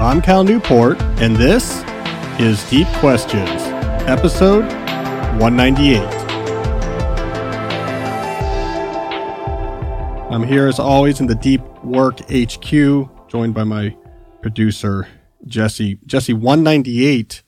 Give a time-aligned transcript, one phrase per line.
[0.00, 1.82] I'm Cal Newport, and this
[2.40, 3.60] is Deep Questions,
[4.08, 4.64] episode
[5.38, 6.00] 198.
[10.32, 13.94] I'm here as always in the Deep Work HQ, joined by my
[14.40, 15.06] producer,
[15.44, 15.98] Jesse.
[16.06, 17.42] Jesse, 198,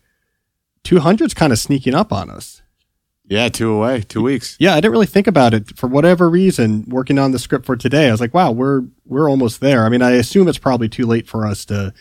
[0.85, 2.61] 200's kind of sneaking up on us.
[3.25, 4.59] Yeah, two away, two weeks.
[4.61, 6.85] Yeah, I didn't really think about it for whatever reason.
[6.87, 9.89] Working on the script for today, I was like, "Wow, we're we're almost there." I
[9.89, 11.95] mean, I assume it's probably too late for us to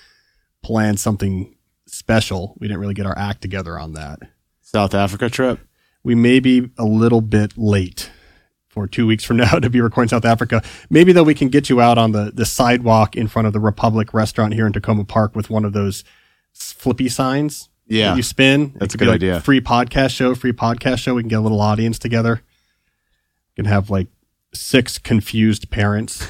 [0.64, 1.56] plan something
[1.88, 2.56] special.
[2.60, 4.20] We didn't really get our act together on that.
[4.62, 5.60] South Africa trip.
[6.04, 8.10] We may be a little bit late
[8.70, 10.64] for two weeks from now to be recording South Africa.
[10.90, 13.60] Maybe though we can get you out on the the sidewalk in front of the
[13.60, 16.04] Republic restaurant here in Takoma Park with one of those
[16.54, 18.16] flippy signs Yeah.
[18.16, 18.74] you spin.
[18.78, 19.42] That's a good like idea.
[19.42, 21.16] Free podcast show, free podcast show.
[21.16, 22.42] We can get a little audience together.
[23.58, 24.08] We can have like
[24.54, 26.28] six confused parents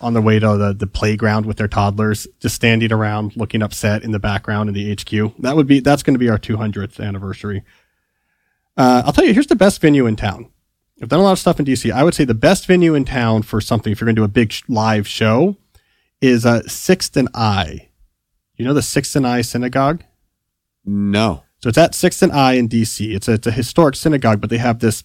[0.00, 4.02] on their way to the, the playground with their toddlers, just standing around looking upset
[4.02, 5.36] in the background in the HQ.
[5.40, 7.64] That would be that's going to be our 200th anniversary.
[8.76, 10.50] Uh, I'll tell you, here's the best venue in town.
[11.02, 11.90] I've done a lot of stuff in DC.
[11.90, 14.24] I would say the best venue in town for something, if you're going to do
[14.24, 15.56] a big sh- live show,
[16.20, 17.88] is uh, Sixth and I.
[18.56, 20.02] You know the Sixth and I Synagogue?
[20.84, 21.44] No.
[21.60, 23.14] So it's at Sixth and I in DC.
[23.14, 25.04] It's a, it's a historic synagogue, but they have this.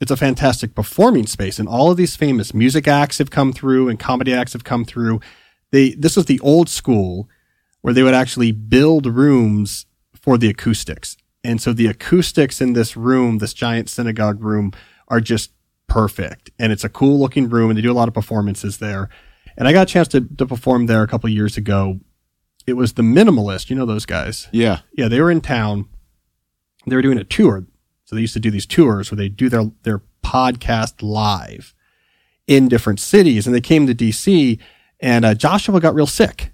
[0.00, 3.88] It's a fantastic performing space, and all of these famous music acts have come through,
[3.88, 5.20] and comedy acts have come through.
[5.72, 7.28] They this was the old school
[7.80, 12.96] where they would actually build rooms for the acoustics, and so the acoustics in this
[12.96, 14.72] room, this giant synagogue room,
[15.08, 15.52] are just
[15.88, 19.08] perfect, and it's a cool looking room, and they do a lot of performances there.
[19.56, 21.98] And I got a chance to, to perform there a couple years ago.
[22.68, 24.80] It was the Minimalist, you know those guys Yeah.
[24.92, 25.88] yeah, they were in town.
[26.86, 27.66] They were doing a tour.
[28.08, 31.74] So they used to do these tours where they do their, their podcast live
[32.46, 33.46] in different cities.
[33.46, 34.58] And they came to DC
[34.98, 36.52] and uh, Joshua got real sick,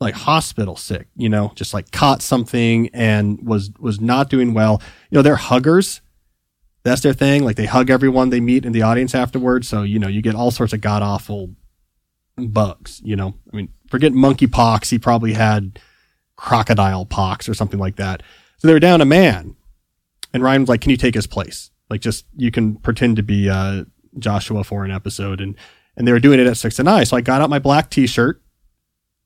[0.00, 4.82] like hospital sick, you know, just like caught something and was, was not doing well.
[5.08, 6.02] You know, they're huggers.
[6.82, 7.42] That's their thing.
[7.42, 9.68] Like they hug everyone they meet in the audience afterwards.
[9.68, 11.54] So, you know, you get all sorts of god awful
[12.36, 14.90] bugs, you know, I mean, forget monkeypox.
[14.90, 15.78] He probably had
[16.36, 18.22] crocodile pox or something like that.
[18.58, 19.56] So they were down a man,
[20.36, 21.70] and Ryan was like, "Can you take his place?
[21.90, 23.84] Like, just you can pretend to be uh,
[24.18, 25.56] Joshua for an episode." And
[25.96, 27.04] and they were doing it at Sixth and I.
[27.04, 28.42] So I got out my black T-shirt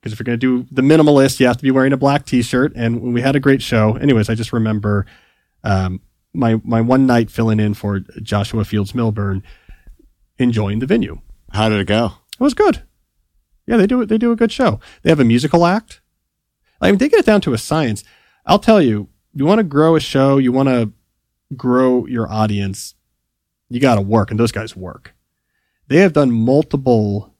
[0.00, 2.24] because if you're going to do the minimalist, you have to be wearing a black
[2.24, 2.72] T-shirt.
[2.74, 3.96] And we had a great show.
[3.96, 5.04] Anyways, I just remember
[5.64, 6.00] um,
[6.32, 9.42] my my one night filling in for Joshua Fields Millburn,
[10.38, 11.20] enjoying the venue.
[11.52, 12.12] How did it go?
[12.38, 12.82] It was good.
[13.66, 14.06] Yeah, they do it.
[14.06, 14.80] They do a good show.
[15.02, 16.00] They have a musical act.
[16.80, 18.04] I mean, they get it down to a science.
[18.46, 20.92] I'll tell you, you want to grow a show, you want to
[21.56, 22.94] grow your audience,
[23.68, 25.14] you got to work, and those guys work.
[25.88, 27.34] They have done multiple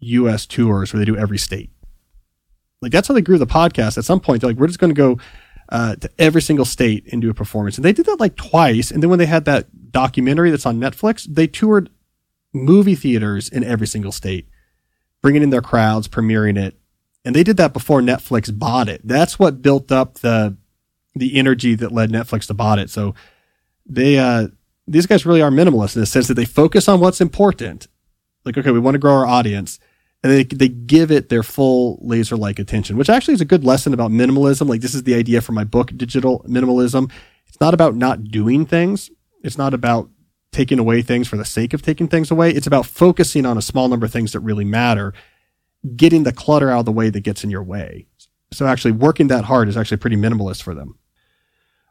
[0.00, 0.46] U.S.
[0.46, 1.70] tours where they do every state.
[2.80, 3.96] Like that's how they grew the podcast.
[3.96, 5.18] At some point, they're like, we're just going to go
[5.68, 7.76] uh, to every single state and do a performance.
[7.76, 8.90] And they did that like twice.
[8.90, 11.90] And then when they had that documentary that's on Netflix, they toured
[12.52, 14.48] movie theaters in every single state,
[15.22, 16.78] bringing in their crowds, premiering it.
[17.24, 19.00] And they did that before Netflix bought it.
[19.04, 20.56] That's what built up the
[21.14, 22.88] the energy that led Netflix to bought it.
[22.88, 23.14] So
[23.86, 24.48] they uh
[24.86, 27.86] these guys really are minimalist in the sense that they focus on what's important.
[28.44, 29.78] Like, okay, we want to grow our audience.
[30.24, 33.64] And they, they give it their full laser like attention, which actually is a good
[33.64, 34.68] lesson about minimalism.
[34.68, 37.10] Like, this is the idea for my book, Digital Minimalism.
[37.48, 39.10] It's not about not doing things.
[39.42, 40.10] It's not about
[40.52, 42.50] taking away things for the sake of taking things away.
[42.50, 45.12] It's about focusing on a small number of things that really matter,
[45.96, 48.06] getting the clutter out of the way that gets in your way.
[48.52, 50.98] So actually working that hard is actually pretty minimalist for them.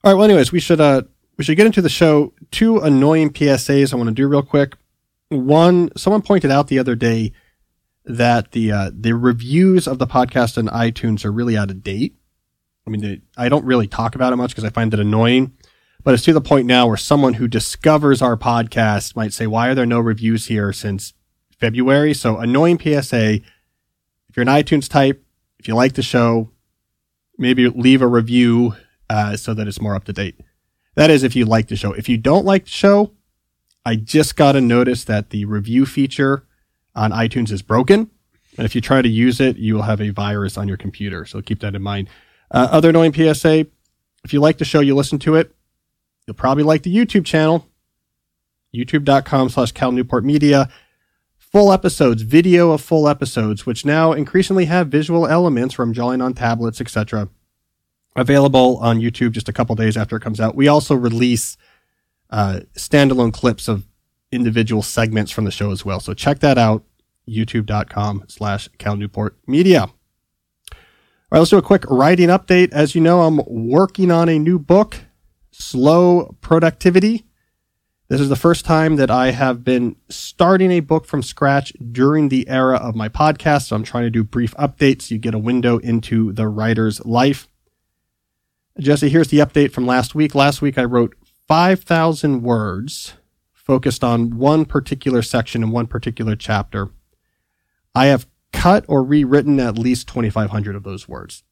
[0.03, 0.17] All right.
[0.17, 1.01] Well, anyways, we should, uh,
[1.37, 2.33] we should get into the show.
[2.51, 4.75] Two annoying PSAs I want to do real quick.
[5.29, 7.31] One, someone pointed out the other day
[8.05, 12.15] that the, uh, the reviews of the podcast on iTunes are really out of date.
[12.85, 15.53] I mean, they, I don't really talk about it much because I find it annoying
[16.03, 19.69] but it's to the point now where someone who discovers our podcast might say, why
[19.69, 21.13] are there no reviews here since
[21.59, 22.13] February?
[22.13, 23.35] So annoying PSA.
[23.35, 25.23] If you're an iTunes type,
[25.59, 26.49] if you like the show,
[27.37, 28.75] maybe leave a review
[29.09, 30.39] uh, so that it's more up to date.
[30.95, 31.93] That is if you like the show.
[31.93, 33.11] If you don't like the show,
[33.85, 36.45] I just got a notice that the review feature
[36.95, 38.09] on iTunes is broken.
[38.57, 41.25] And if you try to use it, you will have a virus on your computer.
[41.25, 42.09] So keep that in mind.
[42.51, 43.65] Uh, other annoying PSA.
[44.23, 45.55] If you like the show, you listen to it.
[46.27, 47.67] You'll probably like the YouTube channel,
[48.75, 50.69] youtube.com slash Cal Newport Media.
[51.37, 56.33] Full episodes, video of full episodes, which now increasingly have visual elements from drawing on
[56.33, 57.29] tablets, etc.
[58.15, 60.55] Available on YouTube just a couple days after it comes out.
[60.55, 61.55] We also release
[62.29, 63.85] uh, standalone clips of
[64.31, 65.99] individual segments from the show as well.
[65.99, 66.83] So check that out,
[67.27, 69.81] youtube.com slash Cal Newport Media.
[69.81, 69.89] All
[71.31, 72.73] right, let's do a quick writing update.
[72.73, 74.97] As you know, I'm working on a new book,
[75.51, 77.25] Slow Productivity.
[78.09, 82.27] This is the first time that I have been starting a book from scratch during
[82.27, 83.67] the era of my podcast.
[83.67, 85.09] So I'm trying to do brief updates.
[85.11, 87.47] You get a window into the writer's life.
[88.79, 90.33] Jesse, here's the update from last week.
[90.33, 91.15] Last week I wrote
[91.47, 93.13] 5,000 words
[93.53, 96.89] focused on one particular section in one particular chapter.
[97.93, 101.43] I have cut or rewritten at least 2,500 of those words.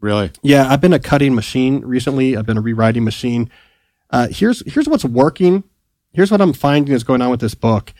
[0.00, 0.30] Really?
[0.42, 2.36] Yeah, I've been a cutting machine recently.
[2.36, 3.50] I've been a rewriting machine.
[4.08, 5.64] Uh, here's here's what's working.
[6.12, 7.92] Here's what I'm finding is going on with this book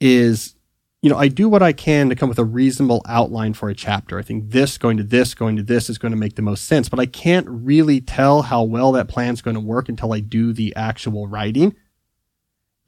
[0.00, 0.55] is
[1.02, 3.74] you know I do what I can to come with a reasonable outline for a
[3.74, 4.18] chapter.
[4.18, 6.64] I think this going to this going to this is going to make the most
[6.64, 10.20] sense, but I can't really tell how well that plan's going to work until I
[10.20, 11.74] do the actual writing.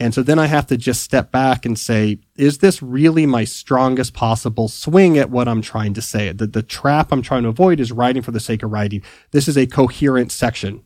[0.01, 3.45] And so then I have to just step back and say, is this really my
[3.45, 6.31] strongest possible swing at what I'm trying to say?
[6.31, 9.03] The, the trap I'm trying to avoid is writing for the sake of writing.
[9.33, 10.85] This is a coherent section.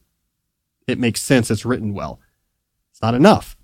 [0.87, 1.51] It makes sense.
[1.51, 2.21] It's written well.
[2.91, 3.57] It's not enough.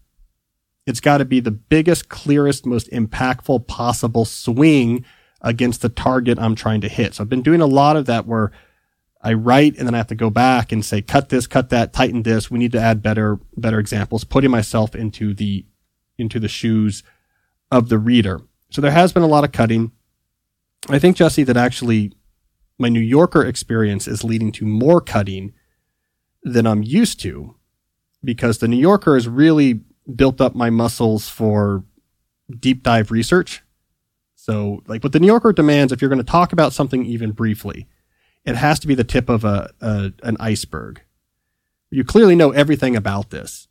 [0.89, 5.05] It's got to be the biggest, clearest, most impactful possible swing
[5.43, 7.15] against the target I'm trying to hit.
[7.15, 8.53] So I've been doing a lot of that where
[9.21, 11.93] I write and then I have to go back and say, cut this, cut that,
[11.93, 12.51] tighten this.
[12.51, 15.67] We need to add better, better examples, putting myself into the,
[16.17, 17.03] into the shoes
[17.71, 18.41] of the reader.
[18.71, 19.93] So there has been a lot of cutting.
[20.89, 22.13] I think, Jesse, that actually
[22.79, 25.53] my New Yorker experience is leading to more cutting
[26.43, 27.57] than I'm used to
[28.25, 29.83] because the New Yorker is really
[30.15, 31.85] built up my muscles for
[32.59, 33.63] deep dive research.
[34.35, 37.33] So, like what the New Yorker demands, if you're going to talk about something even
[37.33, 37.87] briefly,
[38.45, 41.03] it has to be the tip of a, a an iceberg.
[41.91, 43.69] You clearly know everything about this,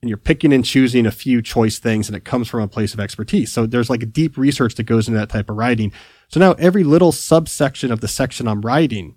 [0.00, 2.94] and you're picking and choosing a few choice things, and it comes from a place
[2.94, 3.52] of expertise.
[3.52, 5.92] So there's like a deep research that goes into that type of writing.
[6.28, 9.16] So now every little subsection of the section I'm writing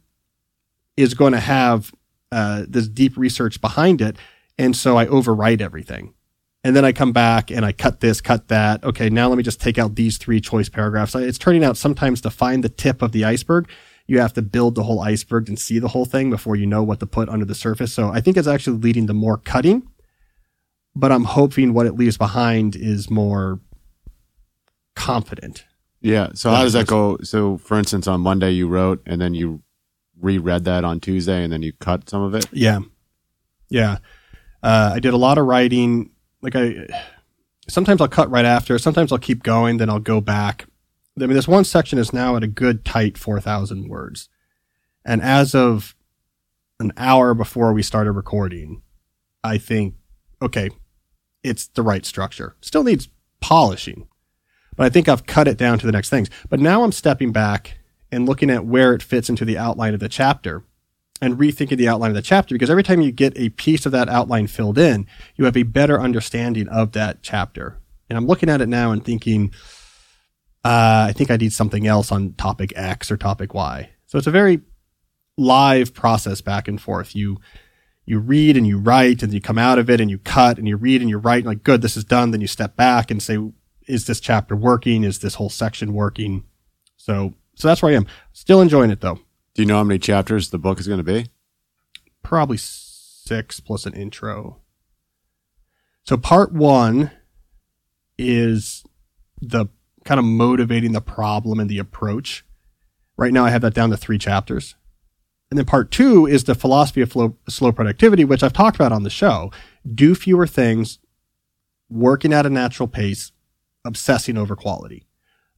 [0.97, 1.93] is going to have
[2.31, 4.17] uh, this deep research behind it,
[4.57, 6.13] and so I overwrite everything.
[6.63, 8.83] And then I come back and I cut this, cut that.
[8.83, 11.15] Okay, now let me just take out these three choice paragraphs.
[11.15, 13.69] It's turning out sometimes to find the tip of the iceberg,
[14.07, 16.81] you have to build the whole iceberg and see the whole thing before you know
[16.81, 17.93] what to put under the surface.
[17.93, 19.87] So I think it's actually leading to more cutting,
[20.95, 23.59] but I'm hoping what it leaves behind is more
[24.95, 25.65] confident.
[26.01, 26.29] Yeah.
[26.33, 27.17] So how does that go?
[27.21, 29.61] So for instance, on Monday you wrote and then you
[30.19, 32.47] reread that on Tuesday and then you cut some of it.
[32.51, 32.79] Yeah.
[33.69, 33.97] Yeah.
[34.63, 36.11] Uh, I did a lot of writing.
[36.41, 36.87] Like I,
[37.67, 38.77] sometimes I'll cut right after.
[38.77, 39.77] Sometimes I'll keep going.
[39.77, 40.67] Then I'll go back
[41.23, 44.29] I mean, this one section is now at a good tight 4,000 words.
[45.03, 45.95] And as of
[46.79, 48.83] an hour before we started recording,
[49.43, 49.95] I think,
[50.41, 50.69] okay,
[51.43, 52.55] it's the right structure.
[52.61, 53.09] Still needs
[53.39, 54.07] polishing,
[54.75, 56.29] but I think I've cut it down to the next things.
[56.49, 57.79] But now I'm stepping back
[58.11, 60.63] and looking at where it fits into the outline of the chapter
[61.21, 63.91] and rethinking the outline of the chapter because every time you get a piece of
[63.91, 67.77] that outline filled in, you have a better understanding of that chapter.
[68.09, 69.51] And I'm looking at it now and thinking,
[70.63, 73.89] uh, I think I need something else on topic X or topic Y.
[74.05, 74.61] So it's a very
[75.37, 77.15] live process back and forth.
[77.15, 77.39] You
[78.07, 80.67] you read and you write and you come out of it and you cut and
[80.67, 83.11] you read and you write and like good this is done then you step back
[83.11, 83.37] and say
[83.85, 86.43] is this chapter working is this whole section working
[86.95, 89.19] so so that's where i am still enjoying it though
[89.57, 91.27] do you know how many chapters the book is going to be
[92.23, 94.61] probably six plus an intro
[96.05, 97.11] so part one
[98.17, 98.85] is
[99.41, 99.67] the
[100.05, 102.45] kind of motivating the problem and the approach.
[103.17, 104.75] Right now, I have that down to three chapters.
[105.51, 108.91] And then part two is the philosophy of flow, slow productivity, which I've talked about
[108.91, 109.51] on the show.
[109.85, 110.99] Do fewer things,
[111.89, 113.31] working at a natural pace,
[113.85, 115.06] obsessing over quality.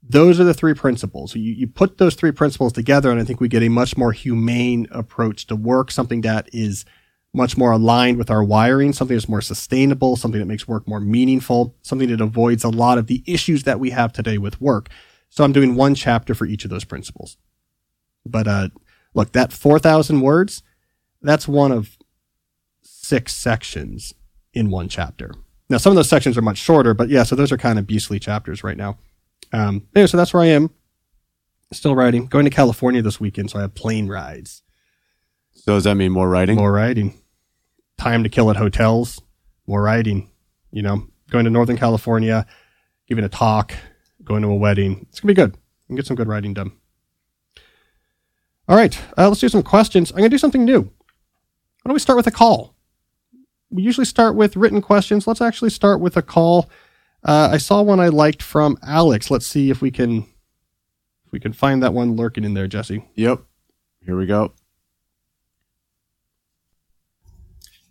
[0.02, 1.36] Those are the three principles.
[1.36, 4.12] You, you put those three principles together, and I think we get a much more
[4.12, 6.86] humane approach to work, something that is
[7.34, 11.00] much more aligned with our wiring, something that's more sustainable, something that makes work more
[11.00, 14.90] meaningful, something that avoids a lot of the issues that we have today with work.
[15.30, 17.38] So I'm doing one chapter for each of those principles.
[18.26, 18.70] But uh,
[19.14, 20.64] look, that 4,000 words,
[21.22, 21.98] that's one of
[22.82, 24.14] six sections
[24.54, 25.32] in one chapter.
[25.70, 27.86] Now, some of those sections are much shorter, but yeah, so those are kind of
[27.86, 28.98] beastly chapters right now.
[29.52, 30.70] Um, anyway, so that's where I am.
[31.72, 32.26] Still riding.
[32.26, 34.64] Going to California this weekend, so I have plane rides.
[35.52, 36.56] So does that mean more riding?
[36.56, 37.14] More riding.
[37.98, 39.22] Time to kill at hotels.
[39.68, 40.32] More riding.
[40.72, 42.46] You know, going to Northern California,
[43.08, 43.74] giving a talk,
[44.24, 45.06] going to a wedding.
[45.10, 45.58] It's gonna be good.
[45.88, 46.72] And get some good writing done.
[48.68, 50.12] All right, uh, let's do some questions.
[50.12, 50.82] I'm gonna do something new.
[50.82, 50.92] Why
[51.86, 52.76] don't we start with a call?
[53.72, 55.26] We usually start with written questions.
[55.28, 56.70] Let's actually start with a call.
[57.24, 59.30] Uh, I saw one I liked from Alex.
[59.30, 60.26] Let's see if we can
[61.26, 63.06] if we can find that one lurking in there, Jesse.
[63.16, 63.42] Yep.
[64.06, 64.54] Here we go.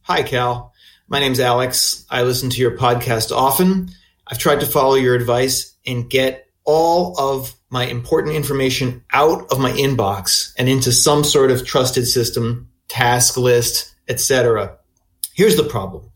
[0.02, 0.72] Hi, Cal.
[1.06, 2.04] My name's Alex.
[2.10, 3.90] I listen to your podcast often.
[4.26, 9.58] I've tried to follow your advice and get all of my important information out of
[9.58, 14.76] my inbox and into some sort of trusted system, task list, etc.
[15.34, 16.10] Here's the problem.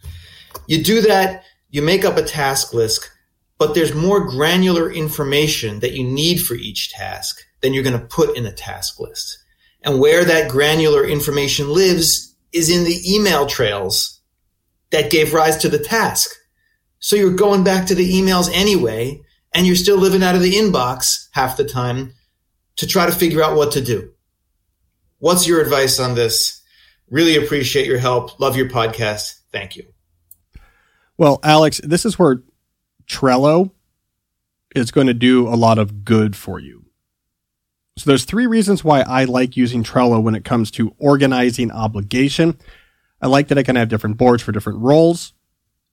[0.67, 1.42] You do that,
[1.73, 3.11] you make up a task list,
[3.59, 8.07] but there's more granular information that you need for each task than you're going to
[8.07, 9.39] put in the task list.
[9.83, 14.21] And where that granular information lives is in the email trails
[14.91, 16.31] that gave rise to the task.
[16.99, 19.23] So you're going back to the emails anyway,
[19.55, 22.13] and you're still living out of the inbox half the time
[22.77, 24.13] to try to figure out what to do.
[25.21, 26.61] What's your advice on this?
[27.09, 28.39] Really appreciate your help.
[28.39, 29.41] Love your podcast.
[29.53, 29.85] Thank you.
[31.19, 32.43] Well, Alex, this is where
[33.07, 33.71] Trello
[34.75, 36.87] is going to do a lot of good for you.
[37.99, 42.59] So there's three reasons why I like using Trello when it comes to organizing obligation.
[43.21, 45.35] I like that I can have different boards for different roles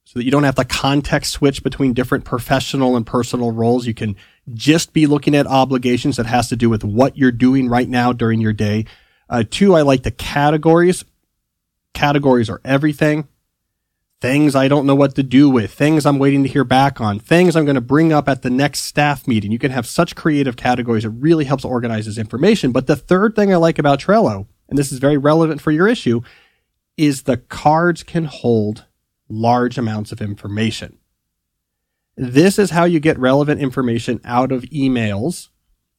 [0.05, 3.85] so that you don't have to context switch between different professional and personal roles.
[3.85, 4.15] You can
[4.53, 8.13] just be looking at obligations that has to do with what you're doing right now
[8.13, 8.85] during your day.
[9.29, 11.03] Uh, two, I like the categories.
[11.93, 13.27] Categories are everything
[14.21, 17.19] things I don't know what to do with, things I'm waiting to hear back on,
[17.19, 19.51] things I'm going to bring up at the next staff meeting.
[19.51, 21.05] You can have such creative categories.
[21.05, 22.71] It really helps organize this information.
[22.71, 25.87] But the third thing I like about Trello, and this is very relevant for your
[25.87, 26.21] issue,
[26.97, 28.85] is the cards can hold
[29.29, 30.97] large amounts of information.
[32.17, 35.47] This is how you get relevant information out of emails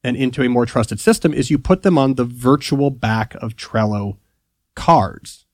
[0.05, 3.57] and into a more trusted system is you put them on the virtual back of
[3.57, 4.19] Trello
[4.75, 5.47] cards.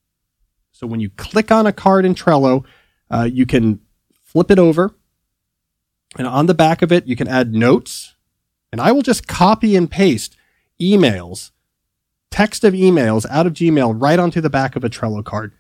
[0.77, 2.63] So when you click on a card in Trello,
[3.11, 3.81] uh, you can
[4.25, 4.95] flip it over
[6.19, 8.15] and on the back of it, you can add notes
[8.71, 10.37] and I will just copy and paste
[10.79, 11.51] emails,
[12.31, 15.55] text of emails out of Gmail right onto the back of a Trello card.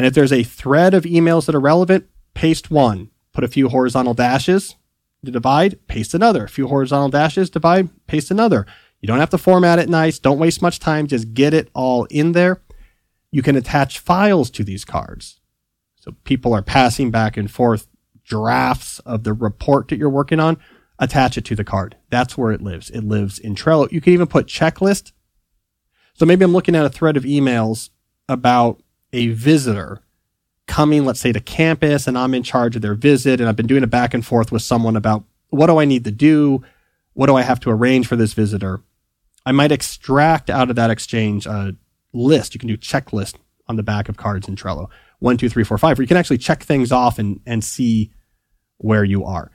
[0.00, 3.68] And if there's a thread of emails that are relevant, paste one, put a few
[3.68, 4.74] horizontal dashes
[5.24, 8.66] to divide, paste another, a few horizontal dashes, divide, paste another.
[9.00, 10.18] You don't have to format it nice.
[10.18, 11.06] Don't waste much time.
[11.06, 12.60] Just get it all in there
[13.30, 15.40] you can attach files to these cards.
[15.96, 17.86] So people are passing back and forth
[18.24, 20.56] drafts of the report that you're working on.
[20.98, 21.96] Attach it to the card.
[22.10, 22.90] That's where it lives.
[22.90, 23.90] It lives in Trello.
[23.90, 25.12] You can even put checklist.
[26.14, 27.88] So maybe I'm looking at a thread of emails
[28.28, 28.82] about
[29.12, 30.02] a visitor
[30.66, 33.66] coming, let's say, to campus, and I'm in charge of their visit, and I've been
[33.66, 36.62] doing a back and forth with someone about what do I need to do?
[37.14, 38.80] What do I have to arrange for this visitor?
[39.44, 41.74] I might extract out of that exchange a
[42.12, 42.54] list.
[42.54, 43.34] You can do checklist
[43.68, 44.88] on the back of cards in Trello.
[45.20, 48.12] One, two, three, four, five, where you can actually check things off and, and see
[48.78, 49.50] where you are.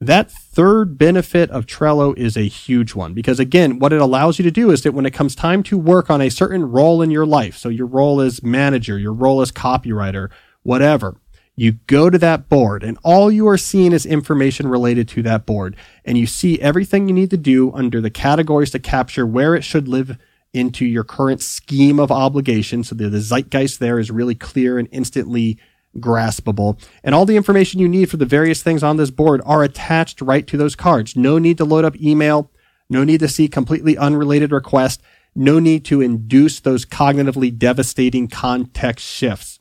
[0.00, 4.44] That third benefit of Trello is a huge one because again, what it allows you
[4.44, 7.10] to do is that when it comes time to work on a certain role in
[7.10, 10.30] your life, so your role as manager, your role as copywriter,
[10.62, 11.20] whatever,
[11.56, 15.44] you go to that board and all you are seeing is information related to that
[15.44, 19.56] board and you see everything you need to do under the categories to capture where
[19.56, 20.16] it should live
[20.52, 22.84] into your current scheme of obligation.
[22.84, 25.58] So the, the zeitgeist there is really clear and instantly
[25.96, 26.80] graspable.
[27.02, 30.20] And all the information you need for the various things on this board are attached
[30.20, 31.16] right to those cards.
[31.16, 32.50] No need to load up email.
[32.88, 35.02] No need to see completely unrelated requests.
[35.34, 39.60] No need to induce those cognitively devastating context shifts.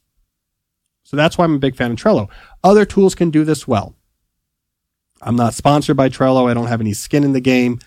[1.03, 2.29] So that's why I'm a big fan of Trello.
[2.63, 3.95] Other tools can do this well.
[5.21, 6.49] I'm not sponsored by Trello.
[6.49, 7.79] I don't have any skin in the game.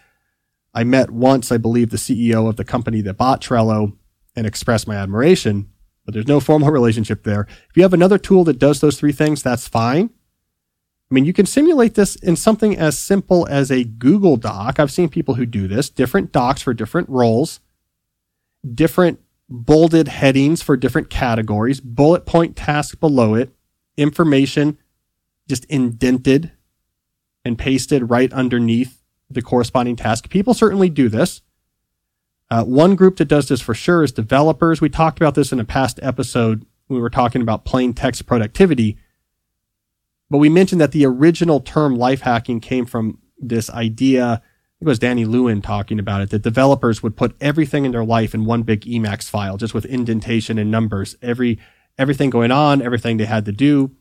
[0.73, 3.97] I met once, I believe, the CEO of the company that bought Trello
[4.37, 5.69] and expressed my admiration,
[6.05, 7.47] but there's no formal relationship there.
[7.69, 10.11] If you have another tool that does those three things, that's fine.
[11.11, 14.79] I mean, you can simulate this in something as simple as a Google Doc.
[14.79, 17.59] I've seen people who do this, different docs for different roles,
[18.73, 23.53] different bolded headings for different categories, bullet point task below it,
[23.97, 24.79] information
[25.49, 26.53] just indented
[27.45, 29.00] and pasted right underneath
[29.31, 30.29] the corresponding task.
[30.29, 31.43] People certainly do this.
[32.51, 34.81] Uh, one group that does this for sure is developers.
[34.81, 36.67] We talked about this in a past episode.
[36.89, 38.99] We were talking about plain text productivity,
[40.29, 44.43] but we mentioned that the original term life hacking came from this idea.
[44.81, 48.35] It was Danny Lewin talking about it that developers would put everything in their life
[48.35, 51.15] in one big Emacs file, just with indentation and numbers.
[51.23, 51.61] Every
[51.97, 53.93] everything going on, everything they had to do,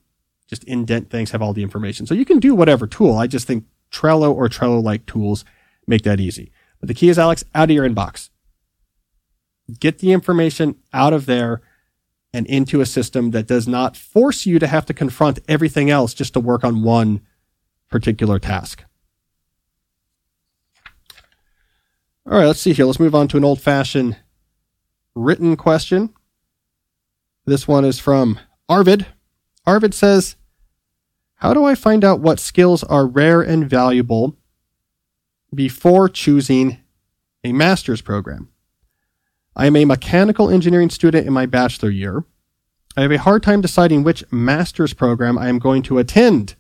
[0.48, 2.08] just indent things, have all the information.
[2.08, 3.18] So you can do whatever tool.
[3.18, 5.46] I just think Trello or Trello like tools
[5.88, 6.52] make that easy.
[6.80, 8.30] But the key is, Alex, out of your inbox.
[9.80, 11.62] Get the information out of there
[12.34, 16.14] and into a system that does not force you to have to confront everything else
[16.14, 17.22] just to work on one
[17.90, 18.84] particular task.
[22.26, 22.86] All right, let's see here.
[22.86, 24.18] Let's move on to an old fashioned
[25.16, 26.14] written question.
[27.46, 29.08] This one is from Arvid.
[29.66, 30.36] Arvid says,
[31.40, 34.36] How do I find out what skills are rare and valuable
[35.56, 36.80] before choosing
[37.46, 38.50] a master's program?
[39.56, 42.26] I am a mechanical engineering student in my bachelor year.
[42.98, 46.56] I have a hard time deciding which master's program I am going to attend.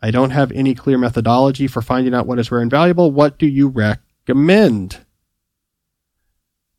[0.00, 3.10] I don't have any clear methodology for finding out what is rare and valuable.
[3.10, 5.04] What do you recommend?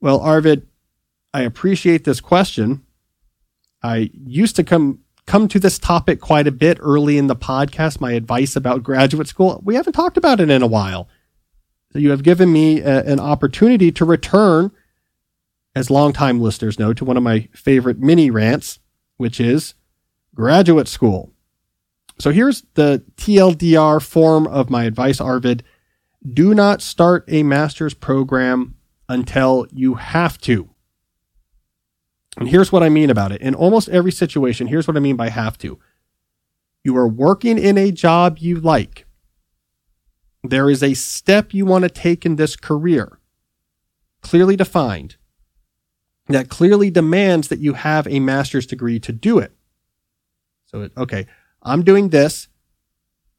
[0.02, 0.68] Well, Arvid,
[1.32, 2.84] I appreciate this question.
[3.84, 8.02] I used to come come to this topic quite a bit early in the podcast,
[8.02, 9.62] my advice about graduate school.
[9.64, 11.08] We haven't talked about it in a while.
[11.94, 14.72] So you have given me a, an opportunity to return,
[15.76, 18.80] as longtime listeners know, to one of my favorite mini rants,
[19.18, 19.76] which is
[20.34, 21.32] graduate school.
[22.20, 25.64] So here's the TLDR form of my advice, Arvid.
[26.28, 28.76] Do not start a master's program
[29.08, 30.70] until you have to.
[32.38, 33.42] And here's what I mean about it.
[33.42, 35.80] In almost every situation, here's what I mean by have to.
[36.84, 39.06] You are working in a job you like.
[40.44, 43.20] There is a step you want to take in this career,
[44.22, 45.18] clearly defined,
[46.28, 49.52] that clearly demands that you have a master's degree to do it.
[50.66, 51.26] So, okay,
[51.64, 52.50] I'm doing this.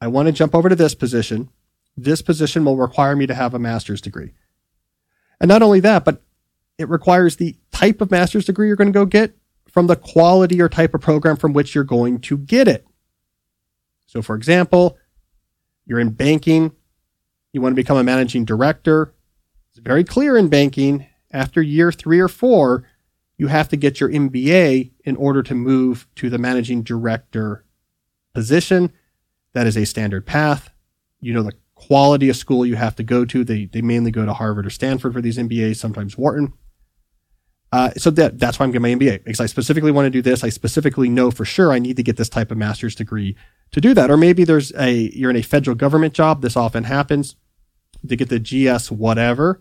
[0.00, 1.50] I want to jump over to this position.
[1.96, 4.32] This position will require me to have a master's degree.
[5.40, 6.22] And not only that, but
[6.78, 9.36] it requires the type of master's degree you're going to go get
[9.68, 12.86] from the quality or type of program from which you're going to get it.
[14.06, 14.96] So, for example,
[15.84, 16.72] you're in banking,
[17.52, 19.12] you want to become a managing director.
[19.70, 22.86] It's very clear in banking after year three or four,
[23.36, 27.64] you have to get your MBA in order to move to the managing director
[28.34, 28.92] position.
[29.52, 30.70] That is a standard path.
[31.20, 33.44] You know the quality of school you have to go to.
[33.44, 36.52] They, they mainly go to Harvard or Stanford for these MBAs, sometimes Wharton.
[37.70, 40.22] Uh, so that that's why I'm getting my MBA because I specifically want to do
[40.22, 40.42] this.
[40.42, 43.36] I specifically know for sure I need to get this type of master's degree
[43.72, 44.10] to do that.
[44.10, 46.40] Or maybe there's a you're in a federal government job.
[46.40, 47.36] This often happens
[48.06, 49.60] to get the GS whatever.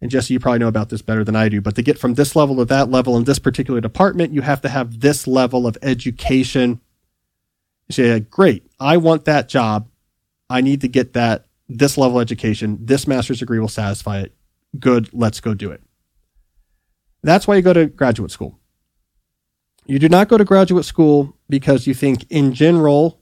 [0.00, 1.60] And Jesse, you probably know about this better than I do.
[1.60, 4.60] But to get from this level to that level in this particular department, you have
[4.62, 6.80] to have this level of education.
[7.88, 9.88] You say, great, I want that job.
[10.50, 12.78] I need to get that this level of education.
[12.80, 14.34] This master's degree will satisfy it.
[14.78, 15.82] Good, let's go do it.
[17.22, 18.58] That's why you go to graduate school.
[19.86, 23.20] You do not go to graduate school because you think, in general,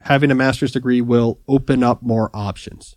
[0.00, 2.96] having a master's degree will open up more options.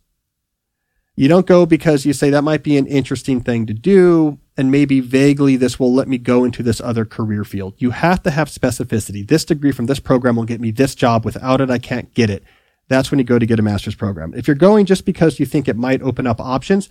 [1.16, 4.70] You don't go because you say that might be an interesting thing to do, and
[4.70, 7.76] maybe vaguely this will let me go into this other career field.
[7.78, 9.26] You have to have specificity.
[9.26, 11.24] This degree from this program will get me this job.
[11.24, 12.44] Without it, I can't get it.
[12.90, 14.34] That's when you go to get a master's program.
[14.36, 16.90] If you're going just because you think it might open up options,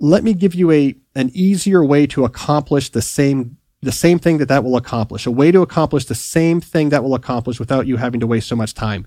[0.00, 4.38] let me give you a an easier way to accomplish the same the same thing
[4.38, 5.26] that that will accomplish.
[5.26, 8.48] A way to accomplish the same thing that will accomplish without you having to waste
[8.48, 9.06] so much time.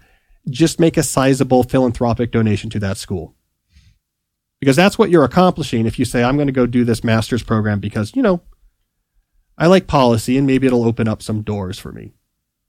[0.49, 3.35] Just make a sizable philanthropic donation to that school.
[4.59, 7.43] Because that's what you're accomplishing if you say I'm going to go do this master's
[7.43, 8.41] program because, you know,
[9.57, 12.13] I like policy and maybe it'll open up some doors for me.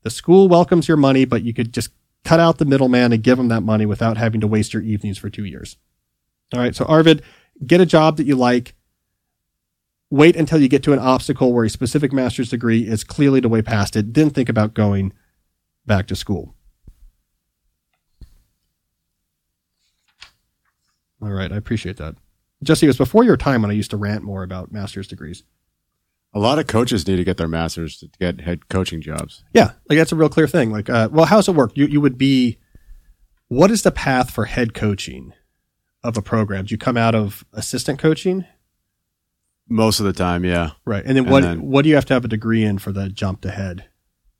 [0.03, 1.89] The school welcomes your money, but you could just
[2.23, 5.17] cut out the middleman and give them that money without having to waste your evenings
[5.17, 5.77] for 2 years.
[6.53, 7.21] All right, so Arvid,
[7.65, 8.75] get a job that you like.
[10.11, 13.49] Wait until you get to an obstacle where a specific master's degree is clearly the
[13.49, 14.13] way past it.
[14.15, 15.13] Then think about going
[15.85, 16.55] back to school.
[21.21, 22.15] All right, I appreciate that.
[22.63, 25.43] Jesse, it was before your time when I used to rant more about master's degrees.
[26.33, 29.43] A lot of coaches need to get their masters to get head coaching jobs.
[29.53, 30.71] Yeah, like that's a real clear thing.
[30.71, 31.71] Like, uh, well, how's it work?
[31.75, 32.57] You you would be,
[33.47, 35.33] what is the path for head coaching
[36.03, 36.65] of a program?
[36.65, 38.45] Do you come out of assistant coaching?
[39.67, 40.71] Most of the time, yeah.
[40.85, 42.79] Right, and then And what then- what do you have to have a degree in
[42.79, 43.85] for the jump to head?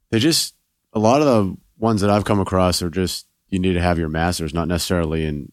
[0.10, 0.56] They just
[0.94, 4.00] a lot of the ones that I've come across are just you need to have
[4.00, 5.52] your masters, not necessarily in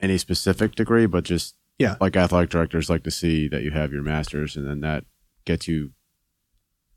[0.00, 1.96] any specific degree, but just Yeah.
[2.00, 5.04] like athletic directors like to see that you have your masters, and then that
[5.44, 5.92] gets you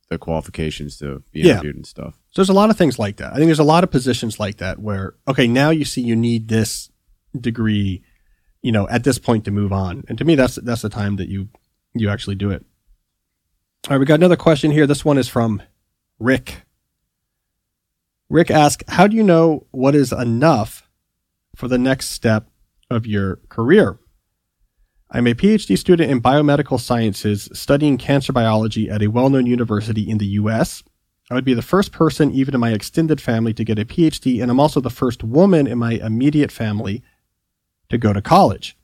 [0.09, 1.53] the qualifications to be Yeah.
[1.53, 2.15] interviewed and stuff.
[2.31, 3.31] So there's a lot of things like that.
[3.33, 6.15] I think there's a lot of positions like that where, okay, now you see you
[6.15, 6.89] need this
[7.41, 8.03] degree,
[8.61, 10.03] you know, at this point to move on.
[10.07, 11.49] And to me, that's, that's the time that you,
[11.93, 12.65] you actually do it.
[13.87, 13.99] All right.
[13.99, 14.87] We got another question here.
[14.87, 15.61] This one is from
[16.19, 16.63] Rick.
[18.29, 20.89] Rick asks, how do you know what is enough
[21.55, 22.49] for the next step
[22.89, 23.99] of your career?
[25.11, 30.09] I'm a PhD student in biomedical sciences studying cancer biology at a well known university
[30.09, 30.83] in the US.
[31.29, 34.41] I would be the first person, even in my extended family, to get a PhD,
[34.41, 37.03] and I'm also the first woman in my immediate family
[37.95, 38.77] to go to college.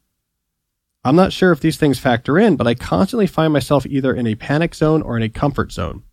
[1.04, 4.28] I'm not sure if these things factor in, but I constantly find myself either in
[4.28, 6.04] a panic zone or in a comfort zone.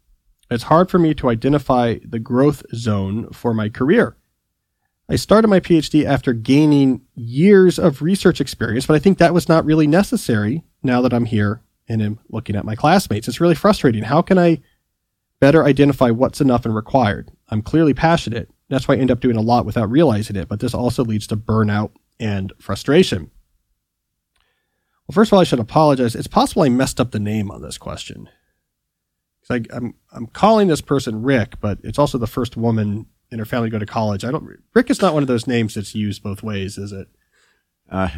[0.50, 4.16] It's hard for me to identify the growth zone for my career.
[5.10, 9.48] I started my PhD after gaining years of research experience, but I think that was
[9.48, 13.28] not really necessary now that I'm here and am looking at my classmates.
[13.28, 14.04] It's really frustrating.
[14.04, 14.60] How can I
[15.40, 17.30] better identify what's enough and required?
[17.48, 18.50] I'm clearly passionate.
[18.68, 21.26] That's why I end up doing a lot without realizing it, but this also leads
[21.28, 23.30] to burnout and frustration.
[25.06, 26.14] Well, first of all, I should apologize.
[26.14, 28.28] It's possible I messed up the name on this question.
[29.50, 33.44] I, I'm I'm calling this person Rick, but it's also the first woman in her
[33.44, 34.24] family to go to college.
[34.24, 34.58] I don't.
[34.74, 37.08] Rick is not one of those names that's used both ways, is it?
[37.90, 38.08] Uh,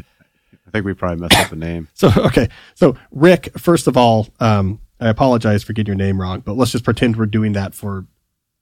[0.66, 1.88] I think we probably messed up the name.
[1.94, 3.58] So okay, so Rick.
[3.58, 7.16] First of all, um, I apologize for getting your name wrong, but let's just pretend
[7.16, 8.06] we're doing that for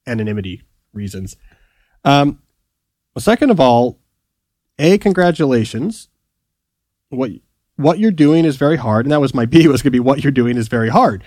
[0.07, 1.35] anonymity reasons.
[2.03, 2.41] Um,
[3.13, 3.99] well, second of all,
[4.79, 6.09] a congratulations.
[7.09, 7.31] What
[7.75, 9.99] what you're doing is very hard, and that was my B was going to be
[9.99, 11.23] what you're doing is very hard.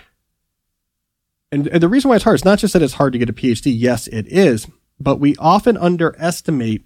[1.50, 3.28] And, and the reason why it's hard is not just that it's hard to get
[3.28, 3.72] a PhD.
[3.74, 4.66] Yes, it is,
[4.98, 6.82] but we often underestimate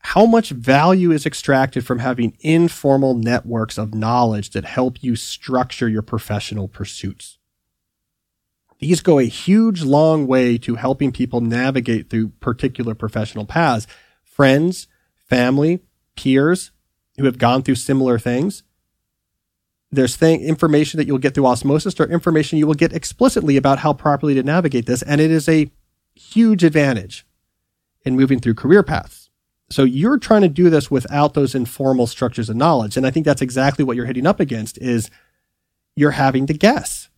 [0.00, 5.88] how much value is extracted from having informal networks of knowledge that help you structure
[5.88, 7.38] your professional pursuits.
[8.78, 13.86] These go a huge long way to helping people navigate through particular professional paths.
[14.22, 14.86] Friends,
[15.28, 15.80] family,
[16.16, 16.72] peers
[17.16, 18.62] who have gone through similar things.
[19.90, 23.92] There's information that you'll get through osmosis or information you will get explicitly about how
[23.92, 25.02] properly to navigate this.
[25.02, 25.70] And it is a
[26.14, 27.26] huge advantage
[28.04, 29.30] in moving through career paths.
[29.70, 32.96] So you're trying to do this without those informal structures of knowledge.
[32.96, 35.10] And I think that's exactly what you're hitting up against is
[35.94, 37.08] you're having to guess.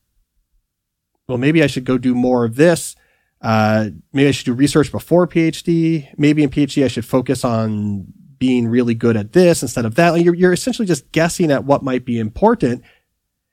[1.28, 2.96] Well, maybe I should go do more of this.
[3.40, 6.08] Uh, maybe I should do research before PhD.
[6.16, 8.06] Maybe in PhD, I should focus on
[8.38, 10.20] being really good at this instead of that.
[10.22, 12.82] You're, you're essentially just guessing at what might be important.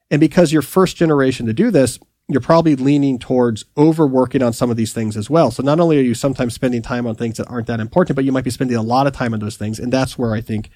[0.10, 4.69] And because you're first generation to do this, you're probably leaning towards overworking on some
[4.69, 5.52] of these things as well.
[5.52, 8.26] So not only are you sometimes spending time on things that aren't that important, but
[8.26, 9.80] you might be spending a lot of time on those things.
[9.80, 10.69] And that's where I think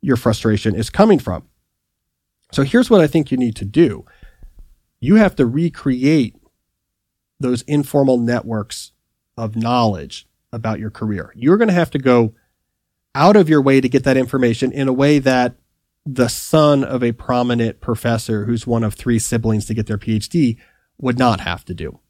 [0.00, 1.46] your frustration is coming from.
[2.52, 4.06] So here's what I think you need to do.
[5.00, 6.36] You have to recreate
[7.40, 8.92] those informal networks
[9.36, 11.32] of knowledge about your career.
[11.36, 12.34] You're going to have to go
[13.14, 15.56] out of your way to get that information in a way that
[16.04, 20.56] the son of a prominent professor who's one of three siblings to get their PhD
[20.98, 22.00] would not have to do.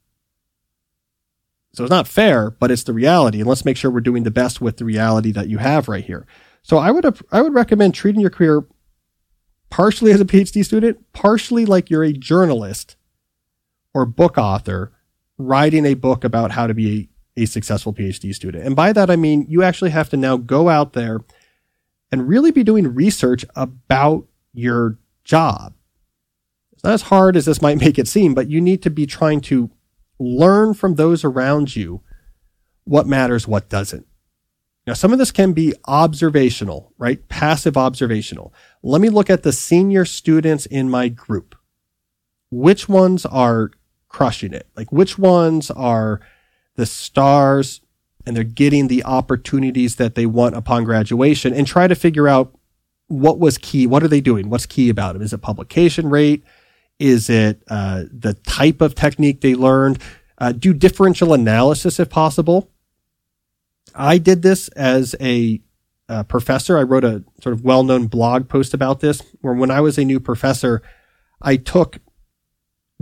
[1.73, 3.41] So it's not fair, but it's the reality.
[3.41, 6.05] And let's make sure we're doing the best with the reality that you have right
[6.05, 6.27] here.
[6.63, 8.67] So I would I would recommend treating your career
[9.71, 12.97] partially as a PhD student, partially like you're a journalist
[13.95, 14.93] or book author
[15.39, 18.65] writing a book about how to be a, successful PhD student.
[18.65, 21.21] And by that I mean you actually have to now go out there
[22.11, 25.75] and really be doing research about your job.
[26.73, 29.07] It's not as hard as this might make it seem, but you need to be
[29.07, 29.71] trying to
[30.19, 32.03] learn from those around you
[32.85, 34.07] what matters, what doesn't.
[34.87, 37.29] Now, some of this can be observational, right?
[37.29, 38.55] Passive observational.
[38.83, 41.55] Let me look at the senior students in my group.
[42.51, 43.71] Which ones are
[44.09, 44.67] crushing it?
[44.77, 46.21] Like, which ones are
[46.77, 47.81] the stars
[48.27, 52.55] and they're getting the opportunities that they want upon graduation and try to figure out
[53.09, 53.87] what was key.
[53.87, 54.51] What are they doing?
[54.51, 55.23] What's key about them?
[55.23, 56.45] Is it publication rate?
[56.99, 59.99] Is it uh, the type of technique they learned?
[60.37, 62.71] Uh, do differential analysis if possible.
[63.95, 65.61] I did this as a,
[66.09, 66.77] a professor.
[66.77, 69.97] I wrote a sort of well known blog post about this, where when I was
[69.99, 70.83] a new professor,
[71.41, 71.99] I took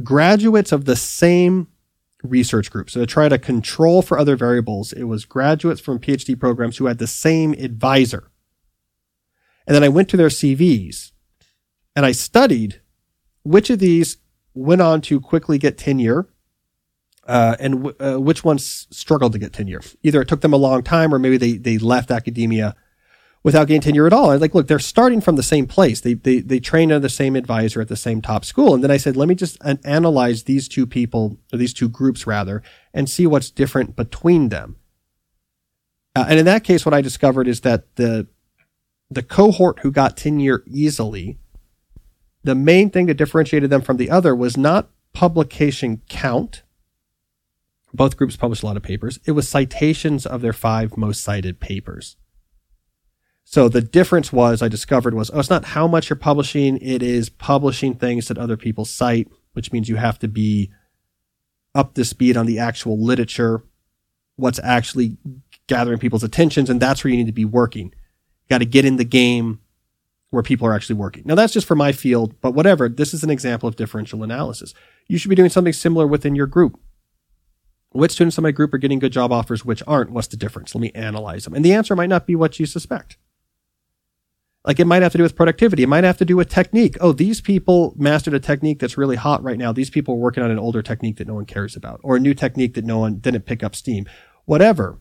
[0.02, 1.68] graduates of the same
[2.22, 2.90] research group.
[2.90, 6.86] So to try to control for other variables, it was graduates from PhD programs who
[6.86, 8.30] had the same advisor.
[9.66, 11.12] And then I went to their CVs
[11.94, 12.80] and I studied
[13.42, 14.18] which of these
[14.54, 16.28] went on to quickly get tenure
[17.26, 19.82] uh, and w- uh, which ones struggled to get tenure.
[20.02, 22.74] Either it took them a long time or maybe they, they left academia
[23.42, 24.30] without getting tenure at all.
[24.30, 26.00] I was like, look, they're starting from the same place.
[26.00, 28.74] They, they, they trained under the same advisor at the same top school.
[28.74, 31.88] And then I said, let me just an- analyze these two people, or these two
[31.88, 34.76] groups rather, and see what's different between them.
[36.14, 38.26] Uh, and in that case, what I discovered is that the,
[39.10, 41.38] the cohort who got tenure easily
[42.46, 46.62] the main thing that differentiated them from the other was not publication count.
[47.92, 49.18] Both groups published a lot of papers.
[49.24, 52.16] It was citations of their five most cited papers.
[53.48, 56.78] So the difference was I discovered was, oh, it's not how much you're publishing.
[56.78, 60.72] It is publishing things that other people cite, which means you have to be
[61.72, 63.62] up to speed on the actual literature,
[64.34, 65.16] what's actually
[65.68, 66.68] gathering people's attentions.
[66.68, 67.86] And that's where you need to be working.
[67.86, 69.60] You got to get in the game
[70.30, 71.22] where people are actually working.
[71.24, 72.88] Now that's just for my field, but whatever.
[72.88, 74.74] This is an example of differential analysis.
[75.06, 76.80] You should be doing something similar within your group.
[77.90, 80.10] Which students in my group are getting good job offers, which aren't?
[80.10, 80.74] What's the difference?
[80.74, 81.54] Let me analyze them.
[81.54, 83.16] And the answer might not be what you suspect.
[84.66, 85.84] Like it might have to do with productivity.
[85.84, 86.96] It might have to do with technique.
[87.00, 89.72] Oh, these people mastered a technique that's really hot right now.
[89.72, 92.20] These people are working on an older technique that no one cares about or a
[92.20, 94.06] new technique that no one didn't pick up steam.
[94.44, 94.98] Whatever.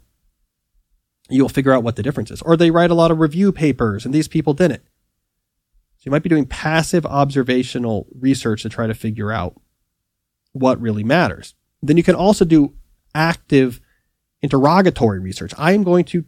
[1.30, 2.44] You'll figure out what the difference is.
[2.44, 4.84] Or they write a lot of review papers and these people didn't.
[5.98, 9.60] So you might be doing passive observational research to try to figure out
[10.52, 11.56] what really matters.
[11.82, 12.76] Then you can also do
[13.16, 13.82] active
[14.44, 15.54] interrogatory research.
[15.58, 16.24] I am going to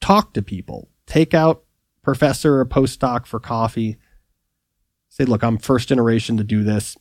[0.00, 1.64] talk to people, take out
[2.02, 3.96] professor or postdoc for coffee.
[5.08, 6.96] Say, look, I'm first generation to do this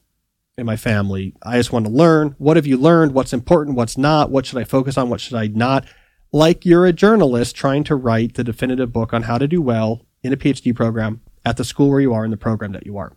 [0.57, 1.35] in my family.
[1.43, 2.35] I just want to learn.
[2.37, 3.13] What have you learned?
[3.13, 3.77] What's important?
[3.77, 4.31] What's not?
[4.31, 5.09] What should I focus on?
[5.09, 5.85] What should I not?
[6.31, 10.05] Like you're a journalist trying to write the definitive book on how to do well
[10.21, 12.97] in a PhD program at the school where you are in the program that you
[12.97, 13.13] are.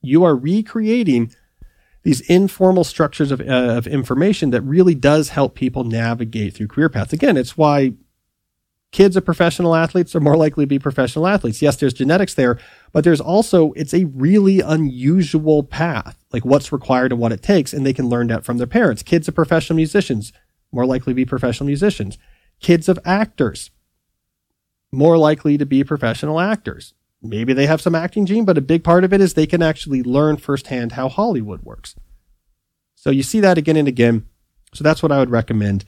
[0.00, 1.34] You are recreating
[2.02, 6.88] these informal structures of, uh, of information that really does help people navigate through career
[6.88, 7.12] paths.
[7.12, 7.92] Again, it's why
[8.92, 11.62] kids of professional athletes are more likely to be professional athletes.
[11.62, 12.58] Yes, there's genetics there,
[12.92, 17.72] but there's also, it's a really unusual path, like what's required and what it takes.
[17.72, 19.02] And they can learn that from their parents.
[19.02, 20.32] Kids of professional musicians,
[20.72, 22.18] more likely to be professional musicians.
[22.60, 23.70] Kids of actors,
[24.92, 26.94] more likely to be professional actors.
[27.22, 29.62] Maybe they have some acting gene, but a big part of it is they can
[29.62, 31.94] actually learn firsthand how Hollywood works.
[32.96, 34.26] So you see that again and again.
[34.74, 35.84] So that's what I would recommend.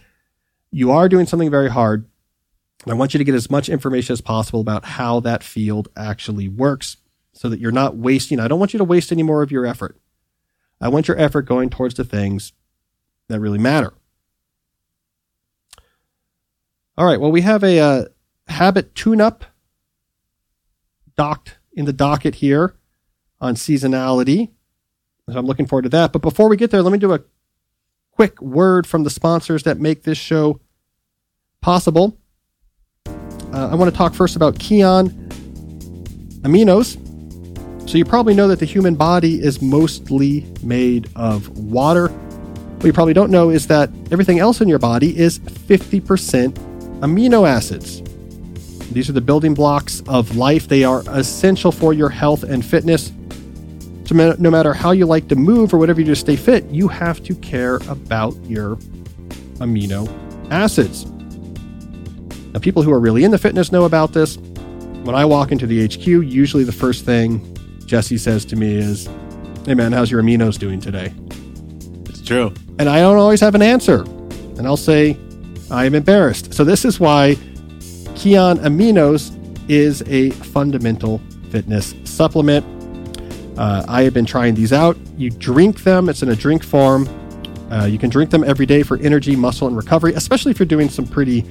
[0.71, 2.07] You are doing something very hard
[2.87, 6.49] I want you to get as much information as possible about how that field actually
[6.49, 6.97] works
[7.33, 8.41] so that you're not wasting.
[8.41, 9.99] I don't want you to waste any more of your effort.
[10.81, 12.53] I want your effort going towards the things
[13.29, 13.93] that really matter.
[16.99, 17.21] All right.
[17.21, 18.05] Well, we have a uh,
[18.49, 19.45] habit tune up
[21.17, 22.75] docked in the docket here
[23.41, 24.51] on seasonality.
[25.31, 26.13] So I'm looking forward to that.
[26.13, 27.21] But before we get there, let me do a
[28.11, 30.61] quick word from the sponsors that make this show
[31.61, 32.19] possible.
[33.53, 35.11] Uh, I want to talk first about Kion
[36.43, 36.99] aminos.
[37.89, 42.09] So you probably know that the human body is mostly made of water.
[42.09, 46.53] What you probably don't know is that everything else in your body is 50%
[47.01, 48.03] amino acids.
[48.93, 50.69] These are the building blocks of life.
[50.69, 53.13] They are essential for your health and fitness.
[54.07, 56.65] So no matter how you like to move or whatever you do to stay fit,
[56.71, 58.77] you have to care about your
[59.59, 60.09] amino
[60.51, 61.12] acids.
[62.53, 64.37] Now, people who are really into fitness know about this.
[64.37, 69.09] When I walk into the HQ, usually the first thing Jesse says to me is,
[69.65, 71.13] Hey man, how's your aminos doing today?
[72.09, 72.53] It's true.
[72.79, 74.03] And I don't always have an answer.
[74.03, 75.17] And I'll say,
[75.71, 76.53] I am embarrassed.
[76.53, 77.37] So, this is why
[78.15, 79.39] Kion Aminos
[79.71, 82.67] is a fundamental fitness supplement.
[83.59, 84.97] Uh, I have been trying these out.
[85.17, 87.09] You drink them, it's in a drink form.
[87.71, 90.67] Uh, you can drink them every day for energy, muscle, and recovery, especially if you're
[90.67, 91.43] doing some pretty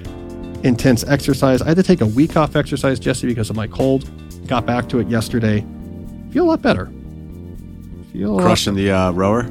[0.63, 1.61] intense exercise.
[1.61, 4.09] I had to take a week off exercise, Jesse, because of my cold.
[4.47, 5.65] Got back to it yesterday.
[6.31, 6.91] Feel a lot better.
[8.11, 9.45] Feel crushing the uh, rower.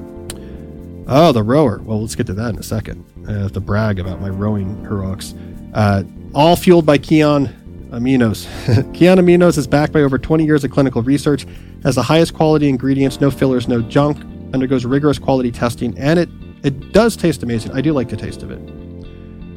[1.06, 1.80] Oh, the rower.
[1.82, 3.04] Well, let's get to that in a second.
[3.28, 5.34] I have to brag about my rowing heroics.
[5.74, 7.52] Uh, all fueled by Kion
[7.90, 8.46] Aminos.
[8.92, 11.46] Kion Aminos is backed by over 20 years of clinical research,
[11.82, 14.18] has the highest quality ingredients, no fillers, no junk,
[14.52, 16.28] undergoes rigorous quality testing, and it
[16.62, 17.72] it does taste amazing.
[17.72, 18.58] I do like the taste of it.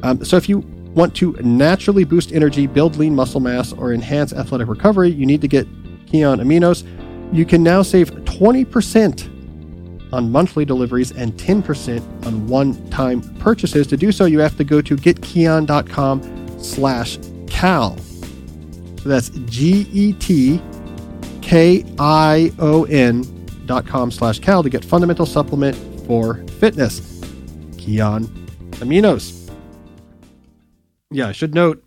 [0.02, 0.60] Um, so if you
[0.94, 5.40] want to naturally boost energy, build lean muscle mass, or enhance athletic recovery, you need
[5.40, 5.66] to get
[6.06, 6.84] Kion Aminos.
[7.32, 9.32] You can now save 20%
[10.12, 13.86] on monthly deliveries and 10% on one-time purchases.
[13.88, 17.98] To do so, you have to go to getkion.com slash cal.
[17.98, 20.60] So that's G-E-T-K-I-O-N
[23.66, 25.74] dot com slash cal to get fundamental supplement
[26.06, 27.00] for fitness.
[27.76, 28.26] Kion
[28.72, 29.43] Aminos
[31.14, 31.84] yeah, I should note,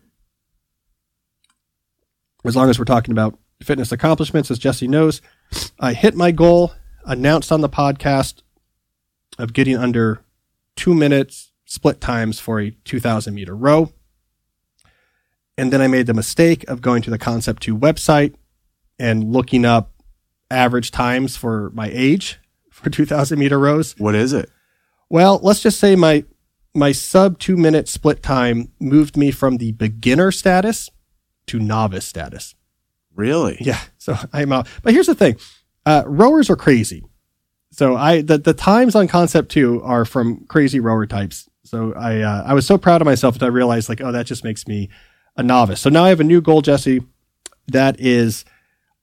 [2.45, 5.21] as long as we're talking about fitness accomplishments, as Jesse knows,
[5.79, 6.73] I hit my goal
[7.05, 8.41] announced on the podcast
[9.37, 10.21] of getting under
[10.75, 13.91] two minutes split times for a 2000 meter row.
[15.57, 18.35] And then I made the mistake of going to the Concept 2 website
[18.97, 19.91] and looking up
[20.49, 22.39] average times for my age
[22.71, 23.93] for 2000 meter rows.
[23.97, 24.49] What is it?
[25.09, 26.23] Well, let's just say my
[26.77, 30.89] my sub two minute split time moved me from the beginner status
[31.47, 32.55] to novice status.
[33.15, 33.57] Really?
[33.59, 33.81] Yeah.
[33.97, 34.67] So I'm out.
[34.83, 35.37] But here's the thing
[35.85, 37.03] uh, rowers are crazy.
[37.71, 41.49] So I the, the times on concept two are from crazy rower types.
[41.63, 44.27] So I uh, I was so proud of myself that I realized like oh that
[44.27, 44.89] just makes me
[45.35, 45.81] a novice.
[45.81, 47.01] So now I have a new goal, Jesse.
[47.67, 48.45] That is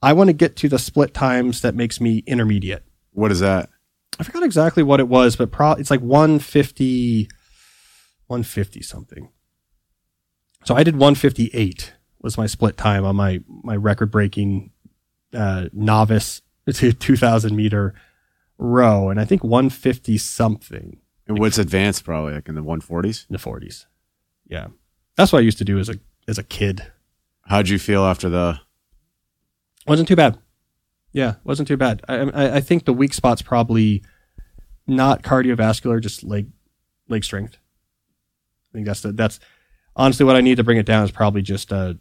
[0.01, 2.85] I want to get to the split times that makes me intermediate.
[3.13, 3.71] What is that?
[4.19, 7.29] I forgot exactly what it was, but pro- it's like 150,
[8.35, 9.29] 150 something.
[10.65, 14.71] So I did 158 was my split time on my my record breaking
[15.35, 16.41] uh, novice
[16.73, 17.95] to 2000 meter
[18.59, 22.05] row, and I think 150 something And what's advanced?
[22.05, 23.29] Probably like in the 140s.
[23.29, 23.87] in the 40s.
[24.47, 24.69] Yeah,
[25.17, 26.91] that's what I used to do as a as a kid.
[27.47, 28.61] How'd you feel after the?
[29.87, 30.39] wasn't too bad.
[31.13, 32.03] Yeah, wasn't too bad.
[32.09, 34.03] I, I, I think the weak spot's probably
[34.87, 36.51] not cardiovascular, just leg
[37.09, 37.59] leg strength.
[38.75, 39.39] I think that's the that's
[39.95, 41.95] honestly what I need to bring it down is probably just uh,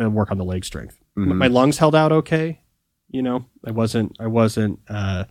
[0.00, 0.96] uh work on the leg strength.
[1.16, 1.36] M- Mhm.
[1.36, 2.60] My lungs held out okay.
[3.10, 5.24] You know, I wasn't I wasn't uh,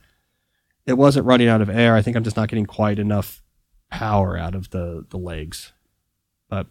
[0.85, 1.95] it wasn't running out of air.
[1.95, 3.41] I think I'm just not getting quite enough
[3.89, 5.71] power out of the the legs.
[6.49, 6.67] But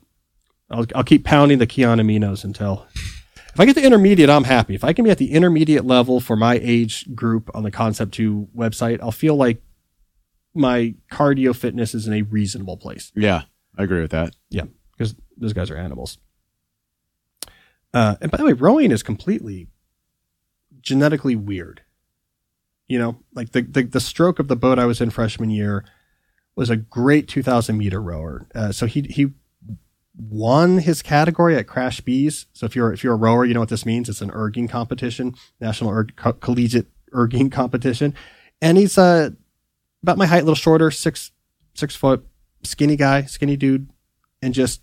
[0.70, 4.74] I'll I'll keep pounding the Kion aminos until if I get the intermediate, I'm happy.
[4.74, 8.12] If I can be at the intermediate level for my age group on the Concept
[8.14, 9.60] 2 website, I'll feel like
[10.54, 13.42] my cardio fitness is in a reasonable place Yeah,
[13.78, 14.34] I agree with that.
[14.50, 16.18] Yeah, because those guys are animals.
[17.92, 19.68] Uh, and by the way, rowing is completely
[20.80, 21.82] genetically weird.
[22.88, 25.84] You know, like the, the, the stroke of the boat I was in freshman year
[26.56, 28.46] was a great 2000 meter rower.
[28.54, 29.32] Uh, so he, he
[30.16, 32.46] won his category at CRASH-Bs.
[32.52, 34.08] So if you're, if you're a rower, you know what this means.
[34.08, 38.14] It's an erging competition, national erg, co- collegiate erging competition.
[38.60, 39.30] And he's, uh,
[40.02, 41.30] about my height, a little shorter, six,
[41.74, 42.26] six foot,
[42.62, 43.90] skinny guy, skinny dude,
[44.42, 44.82] and just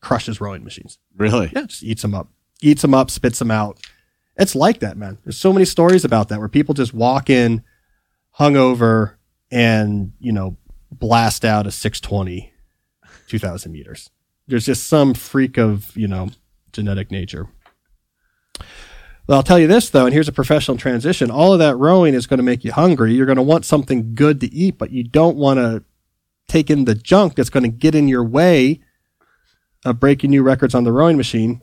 [0.00, 0.98] crushes rowing machines.
[1.16, 1.50] Really?
[1.54, 2.28] Yeah, just eats them up,
[2.60, 3.78] eats them up, spits them out.
[4.36, 5.18] It's like that, man.
[5.24, 7.62] There's so many stories about that where people just walk in
[8.38, 9.14] hungover
[9.50, 10.56] and, you know,
[10.90, 12.52] blast out a 620,
[13.28, 14.10] 2000 meters.
[14.48, 16.30] There's just some freak of, you know,
[16.72, 17.48] genetic nature.
[19.26, 21.30] Well, I'll tell you this though, and here's a professional transition.
[21.30, 23.14] All of that rowing is going to make you hungry.
[23.14, 25.84] You're going to want something good to eat, but you don't want to
[26.48, 28.80] take in the junk that's going to get in your way
[29.84, 31.60] of breaking new records on the rowing machine.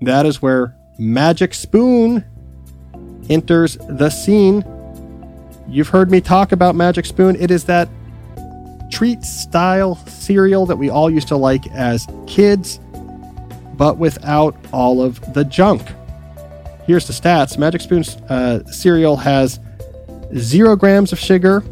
[0.00, 2.24] That is where Magic Spoon
[3.28, 4.64] enters the scene.
[5.68, 7.36] You've heard me talk about Magic Spoon.
[7.36, 7.88] It is that
[8.90, 12.78] treat style cereal that we all used to like as kids,
[13.74, 15.82] but without all of the junk.
[16.86, 19.58] Here's the stats Magic Spoon's uh, cereal has
[20.36, 21.64] zero grams of sugar,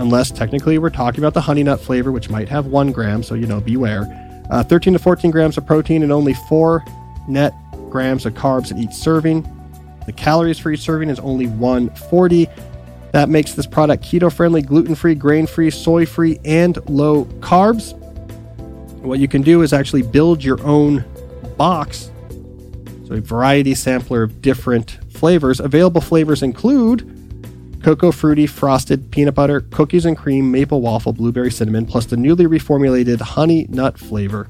[0.00, 3.34] unless technically we're talking about the honey nut flavor, which might have one gram, so
[3.34, 4.08] you know, beware.
[4.50, 6.84] Uh, 13 to 14 grams of protein and only four
[7.28, 7.52] net
[7.90, 9.46] grams of carbs in each serving.
[10.06, 12.48] The calories for each serving is only 140.
[13.12, 17.96] That makes this product keto friendly, gluten free, grain free, soy free, and low carbs.
[19.02, 21.04] What you can do is actually build your own
[21.56, 22.10] box.
[23.06, 25.60] So, a variety sampler of different flavors.
[25.60, 27.19] Available flavors include
[27.82, 32.46] cocoa fruity frosted peanut butter, cookies and cream, maple waffle, blueberry cinnamon, plus the newly
[32.46, 34.44] reformulated honey nut flavor,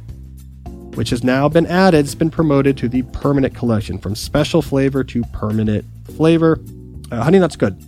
[0.94, 2.00] which has now been added.
[2.00, 5.84] It's been promoted to the permanent collection from special flavor to permanent
[6.16, 6.60] flavor.
[7.10, 7.82] Uh, honey nut's good.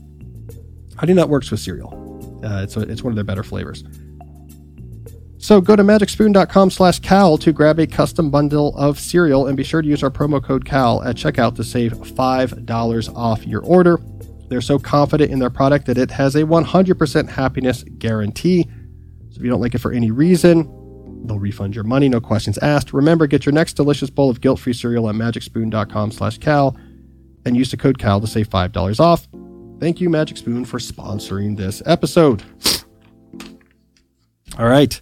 [0.96, 1.98] Honey nut works with cereal.
[2.44, 3.85] Uh, it's, a, it's one of their better flavors.
[5.42, 9.64] So go to magicspoon.com slash Cal to grab a custom bundle of cereal and be
[9.64, 13.98] sure to use our promo code CAL at checkout to save $5 off your order.
[14.53, 18.65] They're so confident in their product that it has a 100% happiness guarantee.
[19.31, 20.65] So if you don't like it for any reason,
[21.25, 22.93] they'll refund your money, no questions asked.
[22.93, 26.77] Remember, get your next delicious bowl of guilt-free cereal at magicspoon.com slash Cal
[27.47, 29.27] and use the code CAL to save $5 off.
[29.81, 32.43] Thank you, Magic Spoon, for sponsoring this episode.
[34.59, 35.01] All right.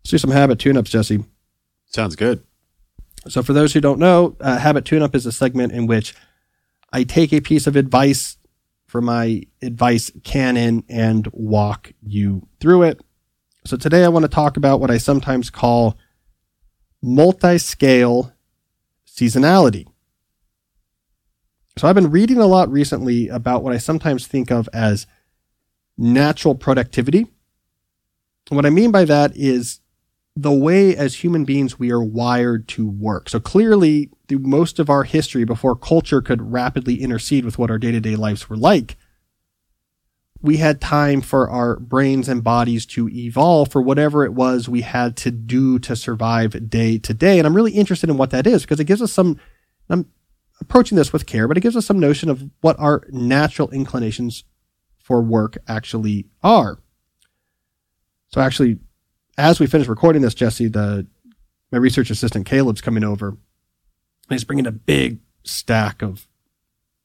[0.00, 1.24] Let's do some habit tune-ups, Jesse.
[1.86, 2.44] Sounds good.
[3.28, 6.12] So, for those who don't know, uh, Habit Tune Up is a segment in which
[6.92, 8.36] I take a piece of advice
[8.92, 13.00] from my advice canon and walk you through it.
[13.64, 15.96] So, today I want to talk about what I sometimes call
[17.00, 18.34] multi scale
[19.06, 19.86] seasonality.
[21.78, 25.06] So, I've been reading a lot recently about what I sometimes think of as
[25.96, 27.28] natural productivity.
[28.50, 29.80] What I mean by that is
[30.36, 33.30] the way as human beings we are wired to work.
[33.30, 37.76] So clearly, through most of our history, before culture could rapidly intercede with what our
[37.76, 38.96] day to day lives were like,
[40.40, 44.80] we had time for our brains and bodies to evolve for whatever it was we
[44.80, 47.38] had to do to survive day to day.
[47.38, 49.38] And I'm really interested in what that is because it gives us some,
[49.90, 50.06] I'm
[50.62, 54.44] approaching this with care, but it gives us some notion of what our natural inclinations
[54.98, 56.78] for work actually are.
[58.28, 58.78] So actually,
[59.36, 61.06] as we finish recording this, Jesse, the
[61.70, 63.36] my research assistant Caleb's coming over,
[64.28, 66.26] he's bringing a big stack of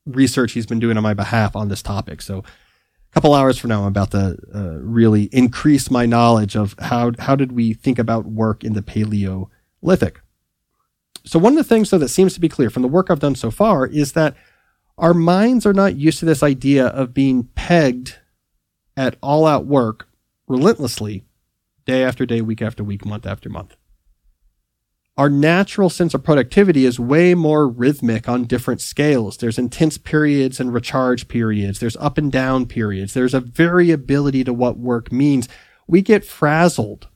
[0.05, 2.21] research he's been doing on my behalf on this topic.
[2.21, 6.75] So a couple hours from now, I'm about to uh, really increase my knowledge of
[6.79, 10.21] how, how did we think about work in the Paleolithic.
[11.25, 13.19] So one of the things though that seems to be clear from the work I've
[13.19, 14.35] done so far is that
[14.97, 18.15] our minds are not used to this idea of being pegged
[18.95, 20.07] at all out work
[20.47, 21.23] relentlessly
[21.85, 23.76] day after day, week after week, month after month.
[25.17, 29.37] Our natural sense of productivity is way more rhythmic on different scales.
[29.37, 31.79] There's intense periods and recharge periods.
[31.79, 33.15] There's up and down periods.
[33.15, 35.49] There's a variability to what work means.
[35.87, 37.07] We get frazzled.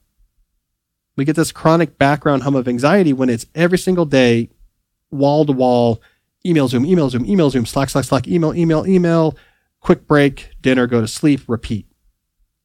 [1.15, 4.49] We get this chronic background hum of anxiety when it's every single day,
[5.11, 6.01] wall to wall,
[6.43, 9.37] email, Zoom, email, Zoom, email, Zoom, Slack, Slack, Slack, email, email, email,
[9.79, 11.90] quick break, dinner, go to sleep, repeat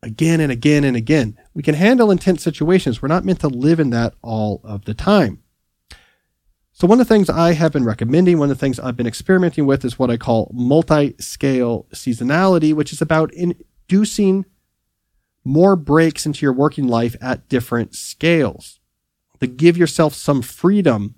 [0.07, 1.37] again and again and again.
[1.53, 3.03] We can handle intense situations.
[3.03, 5.43] We're not meant to live in that all of the time.
[6.73, 9.07] So one of the things I have been recommending, one of the things I've been
[9.07, 14.45] experimenting with is what I call multi-scale seasonality, which is about inducing
[15.43, 18.79] more breaks into your working life at different scales
[19.41, 21.15] to give yourself some freedom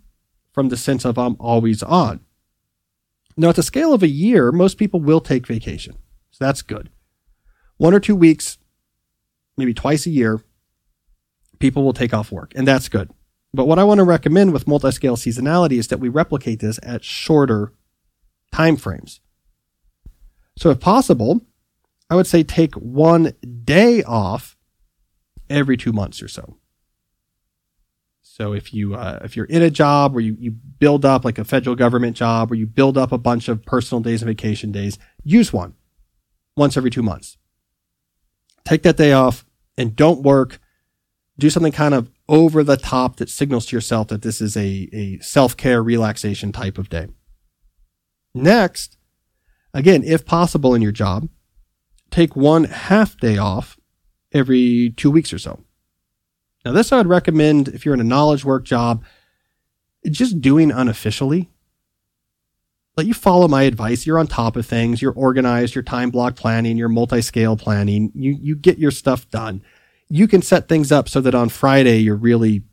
[0.53, 2.20] from the sense of I'm always on.
[3.36, 5.95] Now, at the scale of a year, most people will take vacation.
[6.30, 6.91] So that's good.
[7.78, 8.59] One or two weeks
[9.59, 10.40] maybe twice a year,
[11.59, 13.11] people will take off work, and that's good.
[13.52, 17.02] But what I want to recommend with multi-scale seasonality is that we replicate this at
[17.04, 17.72] shorter
[18.52, 19.20] time frames.
[20.56, 21.40] So if possible,
[22.11, 23.34] I would say take one
[23.64, 24.56] day off
[25.48, 26.59] every two months or so.
[28.22, 31.38] So if you uh, if you're in a job where you, you build up like
[31.38, 34.70] a federal government job where you build up a bunch of personal days and vacation
[34.70, 35.74] days, use one
[36.56, 37.36] once every two months.
[38.64, 39.44] Take that day off,
[39.78, 40.60] and don't work.
[41.38, 44.88] Do something kind of over the top that signals to yourself that this is a,
[44.92, 47.06] a self care relaxation type of day.
[48.34, 48.98] Next,
[49.72, 51.28] again, if possible in your job,
[52.10, 53.78] take one half day off
[54.32, 55.64] every two weeks or so.
[56.64, 59.04] Now, this I would recommend if you're in a knowledge work job,
[60.10, 61.48] just doing unofficially.
[62.99, 64.07] Let you follow my advice.
[64.07, 65.01] You're on top of things.
[65.01, 65.76] You're organized.
[65.76, 66.76] You're time block planning.
[66.76, 68.11] You're multi-scale planning.
[68.12, 69.62] You, you get your stuff done.
[70.09, 72.64] You can set things up so that on Friday, you're really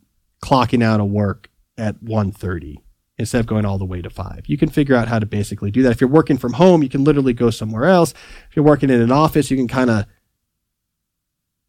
[0.42, 1.48] clocking out of work
[1.78, 2.78] at 1.30
[3.16, 4.40] instead of going all the way to five.
[4.48, 5.92] You can figure out how to basically do that.
[5.92, 8.12] If you're working from home, you can literally go somewhere else.
[8.50, 10.06] If you're working in an office, you can kind of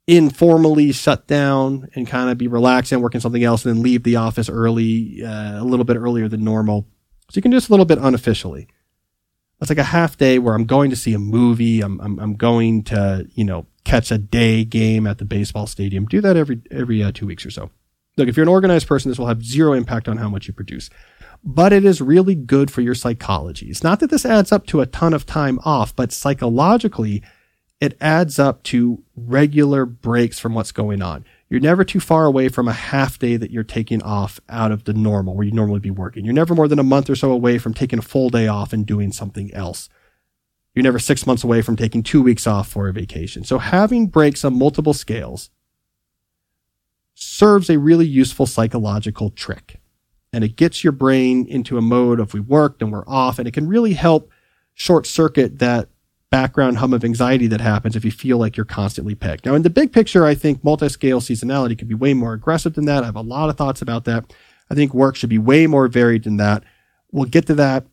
[0.08, 4.02] informally shut down and kind of be relaxed and working something else and then leave
[4.02, 6.88] the office early, uh, a little bit earlier than normal.
[7.30, 8.68] So you can do this a little bit unofficially.
[9.60, 11.82] It's like a half day where I'm going to see a movie.
[11.82, 16.06] I'm, I'm, I'm going to, you know, catch a day game at the baseball stadium.
[16.06, 17.72] Do that every, every uh, two weeks or so.
[18.18, 20.54] Look, if you're an organized person, this will have zero impact on how much you
[20.54, 20.90] produce,
[21.44, 23.68] but it is really good for your psychology.
[23.68, 27.22] It's not that this adds up to a ton of time off, but psychologically,
[27.80, 32.50] it adds up to regular breaks from what's going on you're never too far away
[32.50, 35.80] from a half day that you're taking off out of the normal where you normally
[35.80, 36.26] be working.
[36.26, 38.74] You're never more than a month or so away from taking a full day off
[38.74, 39.88] and doing something else.
[40.76, 43.44] You're never six months away from taking two weeks off for a vacation.
[43.44, 45.50] So having breaks on multiple scales
[47.16, 49.80] serves a really useful psychological trick.
[50.34, 53.40] And it gets your brain into a mode of we worked and we're off.
[53.40, 54.30] And it can really help
[54.74, 55.90] short circuit that
[56.30, 59.46] background hum of anxiety that happens if you feel like you're constantly pegged.
[59.46, 62.86] Now, in the big picture, I think multi-scale seasonality could be way more aggressive than
[62.86, 63.04] that.
[63.04, 64.34] I have a lot of thoughts about that.
[64.70, 66.64] I think work should be way more varied than that.
[67.12, 67.86] We'll get to that.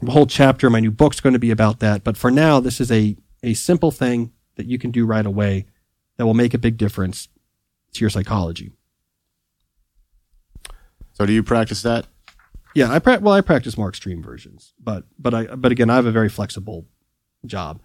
[0.00, 2.02] The whole chapter in my new book's going to be about that.
[2.02, 5.66] But for now, this is a, a simple thing that you can do right away
[6.16, 7.28] that will make a big difference
[7.92, 8.72] to your psychology.
[11.12, 12.06] So do you practice that?
[12.74, 15.96] Yeah, I pra- well, I practice more extreme versions, but but I but again, I
[15.96, 16.86] have a very flexible
[17.46, 17.80] job.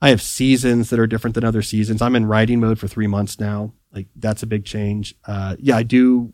[0.00, 2.02] I have seasons that are different than other seasons.
[2.02, 3.72] I'm in writing mode for three months now.
[3.92, 5.14] Like that's a big change.
[5.24, 6.32] Uh, yeah, I do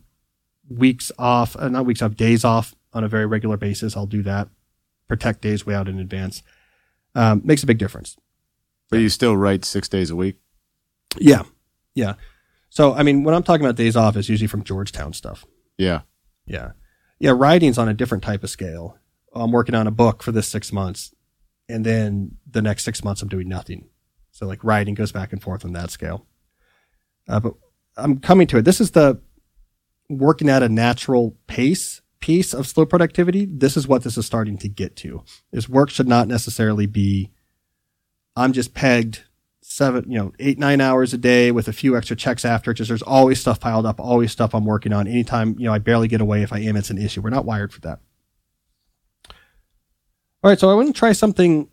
[0.68, 3.96] weeks off, uh, not weeks off, days off on a very regular basis.
[3.96, 4.48] I'll do that.
[5.08, 6.42] Protect days way out in advance.
[7.14, 8.16] Um, makes a big difference.
[8.90, 10.38] But you still write six days a week?
[11.18, 11.42] Yeah.
[11.94, 12.14] Yeah.
[12.68, 15.44] So, I mean, when I'm talking about days off, it's usually from Georgetown stuff.
[15.76, 16.02] Yeah.
[16.46, 16.72] Yeah.
[17.18, 17.32] Yeah.
[17.32, 18.98] Writing's on a different type of scale.
[19.34, 21.14] I'm working on a book for this six months
[21.72, 23.88] and then the next six months I'm doing nothing.
[24.30, 26.26] So like writing goes back and forth on that scale.
[27.28, 27.54] Uh, but
[27.96, 28.64] I'm coming to it.
[28.64, 29.20] This is the
[30.08, 33.46] working at a natural pace piece of slow productivity.
[33.46, 35.24] This is what this is starting to get to.
[35.52, 37.30] Is work should not necessarily be.
[38.34, 39.24] I'm just pegged
[39.60, 42.88] seven, you know, eight, nine hours a day with a few extra checks after because
[42.88, 45.06] there's always stuff piled up, always stuff I'm working on.
[45.06, 47.20] Anytime, you know, I barely get away if I am, it's an issue.
[47.20, 48.00] We're not wired for that.
[50.42, 51.68] All right, so I want to try something,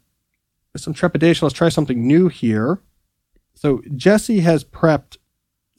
[0.77, 1.45] some trepidation.
[1.45, 2.81] Let's try something new here.
[3.55, 5.17] So Jesse has prepped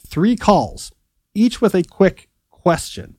[0.04, 0.92] three calls,
[1.32, 3.16] each with a quick question.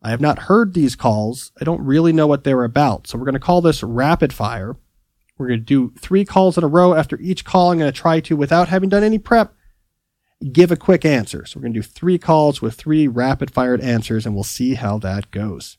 [0.00, 1.50] I have not heard these calls.
[1.60, 3.06] I don't really know what they're about.
[3.08, 4.76] So we're going to call this rapid fire.
[5.38, 6.94] We're going to do three calls in a row.
[6.94, 9.54] After each call, I'm going to try to, without having done any prep,
[10.52, 11.46] give a quick answer.
[11.46, 14.74] So we're going to do three calls with three rapid fired answers, and we'll see
[14.74, 15.78] how that goes.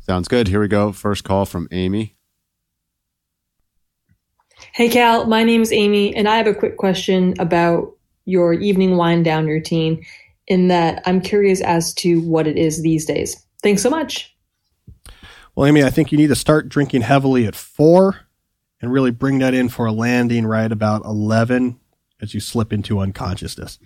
[0.00, 0.48] Sounds good.
[0.48, 0.92] Here we go.
[0.92, 2.16] First call from Amy.
[4.72, 5.26] Hey, Cal.
[5.26, 9.46] My name is Amy, and I have a quick question about your evening wind down
[9.46, 10.04] routine.
[10.46, 13.44] In that, I'm curious as to what it is these days.
[13.62, 14.34] Thanks so much.
[15.54, 18.20] Well, Amy, I think you need to start drinking heavily at four
[18.80, 21.78] and really bring that in for a landing right about 11
[22.20, 23.78] as you slip into unconsciousness.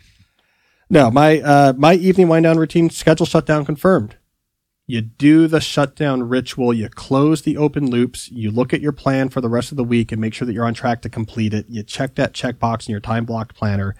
[0.89, 4.17] No, my, uh, my evening wind down routine schedule shutdown confirmed.
[4.87, 6.75] You do the shutdown ritual.
[6.75, 8.31] You close the open loops.
[8.31, 10.53] You look at your plan for the rest of the week and make sure that
[10.53, 11.67] you're on track to complete it.
[11.69, 13.97] You check that checkbox in your time blocked planner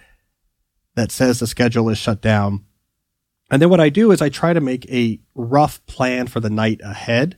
[0.95, 2.65] that says the schedule is shut down.
[3.49, 6.49] And then what I do is I try to make a rough plan for the
[6.49, 7.37] night ahead.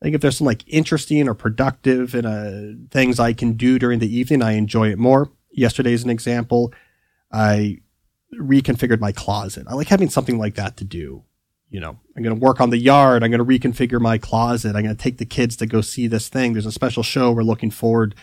[0.00, 3.78] I think if there's some like interesting or productive and uh, things I can do
[3.78, 5.30] during the evening, I enjoy it more.
[5.52, 6.72] Yesterday's an example.
[7.32, 7.78] I
[8.34, 9.66] reconfigured my closet.
[9.68, 11.24] I like having something like that to do.
[11.72, 13.24] You know, I'm going to work on the yard.
[13.24, 14.76] I'm going to reconfigure my closet.
[14.76, 16.52] I'm going to take the kids to go see this thing.
[16.52, 18.14] There's a special show we're looking forward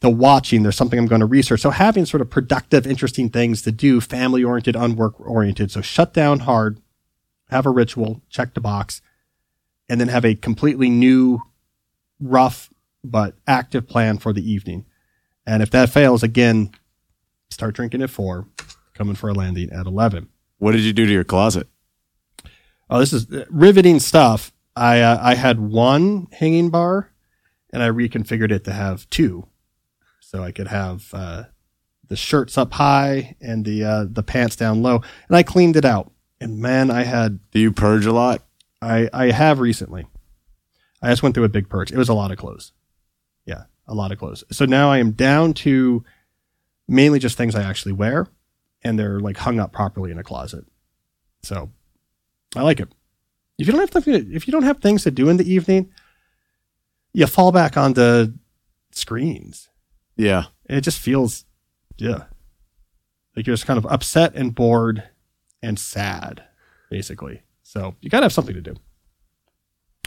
[0.00, 0.64] to watching.
[0.64, 1.60] There's something I'm going to research.
[1.60, 5.70] So having sort of productive, interesting things to do, family oriented, unwork oriented.
[5.70, 6.80] So shut down hard,
[7.48, 9.00] have a ritual, check the box,
[9.88, 11.42] and then have a completely new,
[12.18, 12.70] rough,
[13.04, 14.84] but active plan for the evening.
[15.46, 16.72] And if that fails, again,
[17.50, 18.48] start drinking at four,
[18.94, 20.28] coming for a landing at 11.
[20.58, 21.68] What did you do to your closet?
[22.90, 24.52] Oh, this is riveting stuff.
[24.74, 27.12] I, uh, I had one hanging bar
[27.72, 29.46] and I reconfigured it to have two.
[30.20, 31.44] So I could have, uh,
[32.08, 35.02] the shirts up high and the, uh, the pants down low.
[35.28, 36.10] And I cleaned it out.
[36.40, 38.42] And man, I had, Do you purge a lot?
[38.82, 40.06] I, I have recently.
[41.02, 41.92] I just went through a big purge.
[41.92, 42.72] It was a lot of clothes.
[43.46, 44.44] Yeah, a lot of clothes.
[44.50, 46.04] So now I am down to
[46.88, 48.26] mainly just things I actually wear,
[48.82, 50.64] and they're like hung up properly in a closet.
[51.42, 51.70] So
[52.56, 52.92] I like it.
[53.58, 55.90] If you don't have to, if you don't have things to do in the evening,
[57.12, 58.32] you fall back onto
[58.92, 59.68] screens.
[60.16, 60.44] Yeah.
[60.68, 61.44] It just feels,
[61.96, 62.24] yeah,
[63.36, 65.02] like you're just kind of upset and bored
[65.62, 66.44] and sad,
[66.90, 67.42] basically.
[67.62, 68.74] So you gotta have something to do.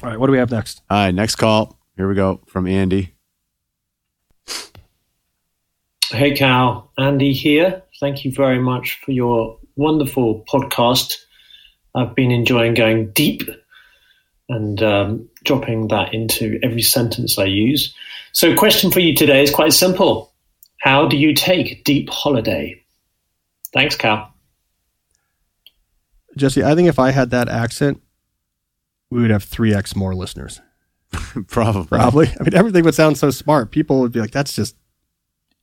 [0.02, 0.82] All right, what do we have next?
[0.90, 1.12] All right.
[1.12, 1.80] Next call.
[1.96, 3.14] Here we go from Andy.
[6.10, 6.92] Hey, Cal.
[6.98, 7.84] Andy here.
[8.00, 11.16] Thank you very much for your wonderful podcast.
[11.96, 13.44] I've been enjoying going deep
[14.50, 17.94] and um, dropping that into every sentence I use.
[18.32, 20.34] So, question for you today is quite simple
[20.80, 22.82] How do you take deep holiday?
[23.74, 24.34] Thanks, Cal.
[26.38, 28.02] Jesse, I think if I had that accent,
[29.10, 30.62] we would have 3x more listeners.
[31.48, 31.86] Probably.
[31.86, 32.28] Probably.
[32.28, 33.72] I mean, everything would sound so smart.
[33.72, 34.76] People would be like, that's just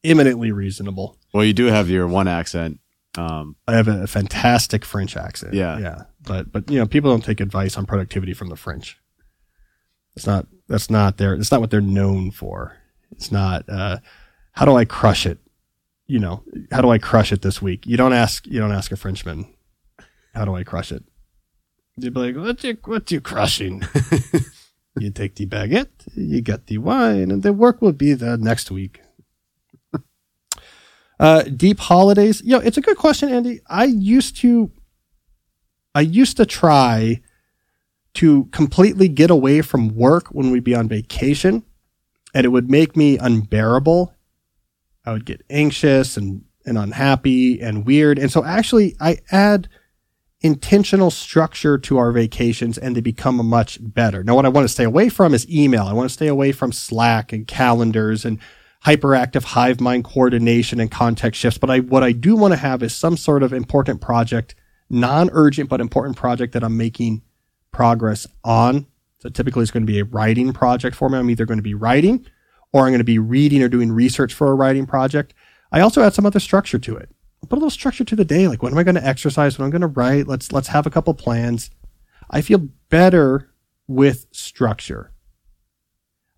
[0.03, 1.19] imminently reasonable.
[1.35, 2.79] Well, you do have your one accent.
[3.19, 5.55] Um, I have a fantastic French accent.
[5.55, 5.79] Yeah.
[5.79, 6.03] Yeah.
[6.23, 8.99] But, but, you know, people don't take advice on productivity from the French.
[10.17, 12.77] It's not, that's not their, it's not what they're known for.
[13.13, 13.99] It's not, uh,
[14.53, 15.39] how do I crush it?
[16.07, 17.87] You know, how do I crush it this week?
[17.87, 19.47] You don't ask, you don't ask a Frenchman,
[20.35, 21.05] how do I crush it?
[21.97, 23.83] You'd be like, what you, what you crushing?
[24.99, 28.71] you take the baguette, you get the wine, and the work will be there next
[28.71, 29.01] week.
[31.21, 32.43] uh, deep holidays.
[32.43, 33.61] You know, it's a good question, Andy.
[33.69, 34.71] I used to,
[35.95, 37.21] I used to try
[38.15, 41.65] to completely get away from work when we'd be on vacation,
[42.35, 44.15] and it would make me unbearable.
[45.05, 48.19] I would get anxious and, and unhappy and weird.
[48.19, 49.69] And so actually I add
[50.41, 54.25] intentional structure to our vacations and they become much better.
[54.25, 55.85] Now, what I want to stay away from is email.
[55.85, 58.39] I want to stay away from Slack and calendars and
[58.85, 61.59] hyperactive hive mind coordination and context shifts.
[61.59, 64.55] But I, what I do want to have is some sort of important project,
[64.91, 67.23] non-urgent, but important project that I'm making
[67.73, 68.87] progress on.
[69.19, 71.19] So typically it's going to be a writing project for me.
[71.19, 72.27] I'm either going to be writing
[72.73, 75.35] or I'm going to be reading or doing research for a writing project.
[75.73, 77.11] I also add some other structure to it.
[77.49, 78.49] Put a little structure to the day.
[78.49, 79.59] Like when am I going to exercise?
[79.59, 80.27] When I'm going to write?
[80.27, 81.71] Let's, let's have a couple plans.
[82.31, 83.51] I feel better
[83.89, 85.10] with structure.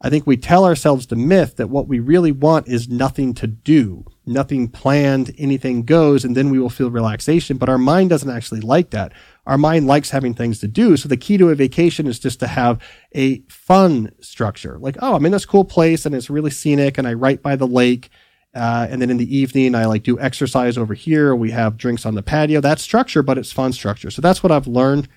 [0.04, 3.46] I think we tell ourselves the myth that what we really want is nothing to
[3.46, 7.56] do, nothing planned, anything goes, and then we will feel relaxation.
[7.56, 9.12] But our mind doesn't actually like that.
[9.46, 10.96] our mind likes having things to do.
[10.96, 12.80] So the key to a vacation is just to have
[13.14, 14.76] a fun structure.
[14.78, 17.54] Like, oh, I'm in this cool place and it's really scenic and I write by
[17.54, 18.10] the lake.
[18.54, 21.34] Uh, and then in the evening, I like do exercise over here.
[21.34, 22.60] We have drinks on the patio.
[22.60, 24.10] That's structure, but it's fun structure.
[24.10, 25.08] So that's what I've learned.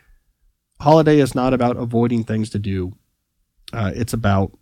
[0.79, 2.93] Holiday is not about avoiding things to do.
[3.73, 4.57] Uh, it's about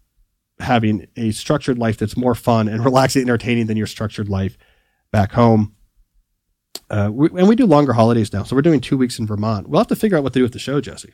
[0.64, 4.58] having a structured life that's more fun and relaxing, and entertaining than your structured life
[5.12, 5.76] back home.
[6.90, 9.68] Uh, we, and we do longer holidays now, so we're doing two weeks in Vermont.
[9.70, 11.14] We'll have to figure out what to do with the show, Jesse.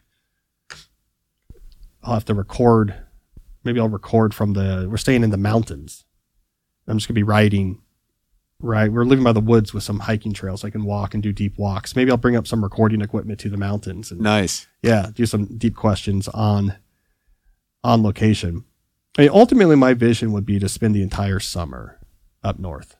[2.03, 2.95] I'll have to record.
[3.63, 4.87] Maybe I'll record from the.
[4.89, 6.05] We're staying in the mountains.
[6.87, 7.81] I'm just gonna be riding.
[8.61, 10.65] Right, we're living by the woods with some hiking trails.
[10.65, 11.95] I can walk and do deep walks.
[11.95, 14.67] Maybe I'll bring up some recording equipment to the mountains and Nice.
[14.83, 16.75] yeah, do some deep questions on
[17.85, 18.65] on location.
[19.19, 21.99] I mean, ultimately, my vision would be to spend the entire summer
[22.41, 22.95] up north.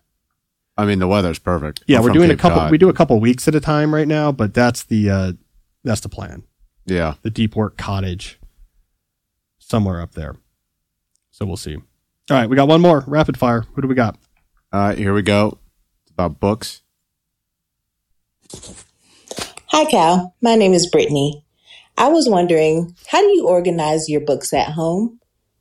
[0.78, 1.86] I mean, the weather's perfect.
[1.88, 2.59] Yeah, I'm we're from doing a couple.
[2.59, 2.72] Cod.
[2.72, 5.32] We do a couple weeks at a time right now, but that's the uh,
[5.86, 6.43] that's the plan.
[6.86, 7.13] Yeah.
[7.22, 8.38] The deep work cottage,
[9.59, 10.36] somewhere up there.
[11.32, 11.76] So we'll see.
[11.78, 11.84] All
[12.30, 13.61] right, we got one more rapid fire.
[13.74, 14.17] Who do we got?
[14.74, 15.57] All right, here we go.
[16.03, 16.82] It's about books.
[19.67, 20.36] Hi, Cal.
[20.41, 21.45] My name is Brittany.
[21.97, 25.18] I was wondering, how do you organize your books at home?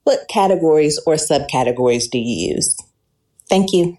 [0.08, 2.74] What categories or subcategories do you use?
[3.46, 3.98] Thank you.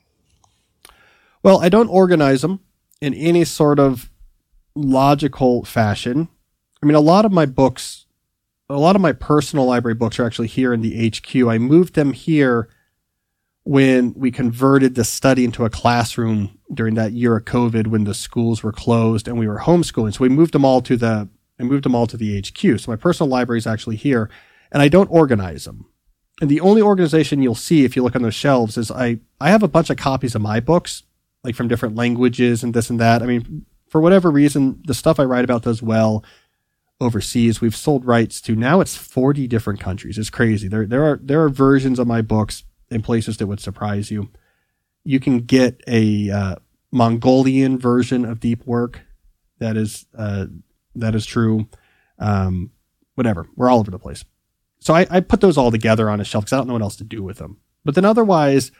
[1.44, 2.62] Well, I don't organize them
[3.00, 4.10] in any sort of
[4.74, 6.28] logical fashion.
[6.82, 8.08] I mean, a lot of my books,
[8.70, 11.48] a lot of my personal library books are actually here in the HQ.
[11.48, 12.70] I moved them here
[13.64, 18.16] when we converted the study into a classroom during that year of COVID when the
[18.16, 20.16] schools were closed and we were homeschooling.
[20.16, 21.30] So we moved them all to the,
[21.60, 22.80] I moved them all to the HQ.
[22.80, 24.32] So my personal library is actually here
[24.72, 25.86] and I don't organize them.
[26.42, 29.50] And the only organization you'll see if you look on those shelves is I, I
[29.50, 31.04] have a bunch of copies of my books,
[31.44, 33.22] like from different languages and this and that.
[33.22, 36.24] I mean, for whatever reason, the stuff I write about does well
[37.02, 37.60] overseas.
[37.60, 40.18] We've sold rights to now it's 40 different countries.
[40.18, 40.68] It's crazy.
[40.68, 44.30] There, there are, there are versions of my books in places that would surprise you.
[45.04, 46.56] You can get a uh,
[46.92, 49.02] Mongolian version of Deep Work.
[49.60, 50.48] That is, uh,
[50.96, 51.68] that is true.
[52.18, 52.72] Um,
[53.16, 53.48] whatever.
[53.56, 54.24] We're all over the place.
[54.80, 56.82] So I, I put those all together on a shelf because I don't know what
[56.82, 57.58] else to do with them.
[57.84, 58.72] But then otherwise,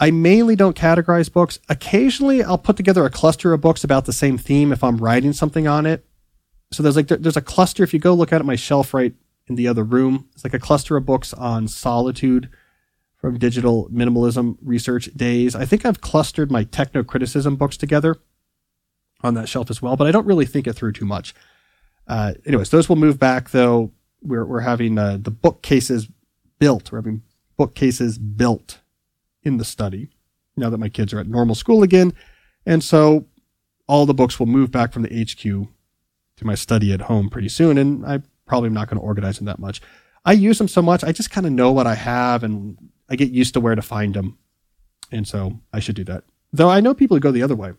[0.00, 1.58] I mainly don't categorize books.
[1.68, 5.32] Occasionally, I'll put together a cluster of books about the same theme if I'm writing
[5.32, 6.04] something on it.
[6.72, 7.84] So there's like there's a cluster.
[7.84, 9.14] If you go look at my shelf right
[9.46, 12.50] in the other room, it's like a cluster of books on solitude
[13.16, 15.54] from digital minimalism research days.
[15.54, 18.16] I think I've clustered my techno criticism books together
[19.22, 21.34] on that shelf as well, but I don't really think it through too much.
[22.06, 23.92] Uh, anyways, those will move back though.
[24.24, 26.08] We're we're having uh, the bookcases
[26.58, 26.90] built.
[26.90, 27.22] We're having
[27.56, 28.80] bookcases built
[29.42, 30.10] in the study
[30.56, 32.12] now that my kids are at normal school again,
[32.64, 33.26] and so
[33.86, 35.68] all the books will move back from the HQ
[36.36, 37.78] to my study at home pretty soon.
[37.78, 39.80] And I probably am not going to organize them that much.
[40.24, 42.78] I use them so much, I just kind of know what I have and
[43.10, 44.38] I get used to where to find them.
[45.12, 46.24] And so I should do that.
[46.52, 47.74] Though I know people who go the other way,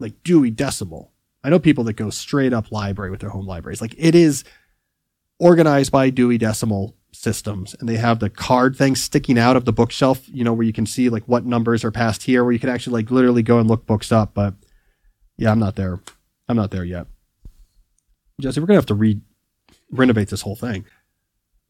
[0.00, 1.12] like Dewey Decimal.
[1.44, 3.80] I know people that go straight up library with their home libraries.
[3.80, 4.42] Like it is
[5.38, 9.72] organized by Dewey Decimal systems and they have the card thing sticking out of the
[9.72, 12.58] bookshelf, you know, where you can see like what numbers are passed here, where you
[12.58, 14.34] can actually like literally go and look books up.
[14.34, 14.54] But
[15.36, 16.00] yeah, I'm not there.
[16.48, 17.06] I'm not there yet.
[18.40, 19.20] Jesse, we're gonna have to re
[19.90, 20.84] renovate this whole thing.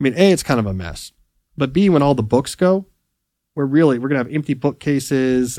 [0.01, 1.13] I mean, A, it's kind of a mess.
[1.57, 2.87] But B, when all the books go,
[3.55, 5.59] we're really we're gonna have empty bookcases.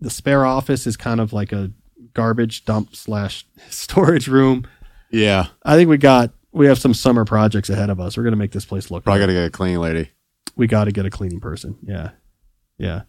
[0.00, 1.70] The spare office is kind of like a
[2.14, 4.66] garbage dump slash storage room.
[5.10, 5.48] Yeah.
[5.64, 8.16] I think we got we have some summer projects ahead of us.
[8.16, 9.26] We're gonna make this place look Probably good.
[9.26, 10.10] got to get a cleaning lady.
[10.56, 11.76] we got to get a cleaning person.
[11.82, 12.10] Yeah,
[12.78, 13.02] yeah.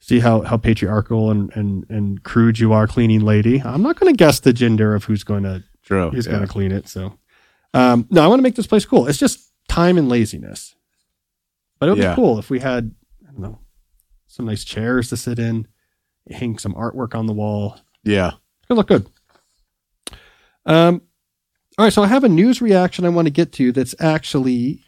[0.00, 3.60] See how how patriarchal and and and crude you are, cleaning lady.
[3.62, 6.10] I'm not going to guess the gender of who's going to True.
[6.10, 6.32] who's yeah.
[6.32, 6.88] going to clean it.
[6.88, 7.18] So,
[7.74, 9.06] um, no, I want to make this place cool.
[9.06, 10.74] It's just time and laziness.
[11.78, 12.10] But it would Yeah.
[12.14, 13.58] be cool if we had I don't know
[14.26, 15.68] some nice chairs to sit in,
[16.30, 17.78] hang some artwork on the wall.
[18.02, 18.28] Yeah.
[18.28, 19.06] It's gonna look good.
[20.64, 21.02] Um,
[21.78, 23.72] all right, so I have a news reaction I want to get to.
[23.72, 24.84] That's actually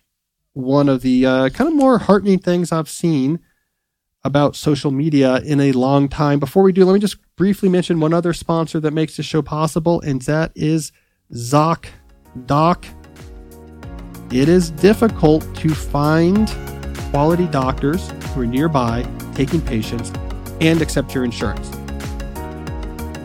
[0.53, 3.41] one of the uh, kind of more heartening things I've seen
[4.23, 6.39] about social media in a long time.
[6.39, 9.41] Before we do, let me just briefly mention one other sponsor that makes this show
[9.41, 10.93] possible, and that is
[11.33, 11.87] Zoc
[12.47, 12.87] Doc.
[14.31, 16.49] It is difficult to find
[17.11, 19.03] quality doctors who are nearby
[19.35, 20.13] taking patients
[20.61, 21.71] and accept your insurance.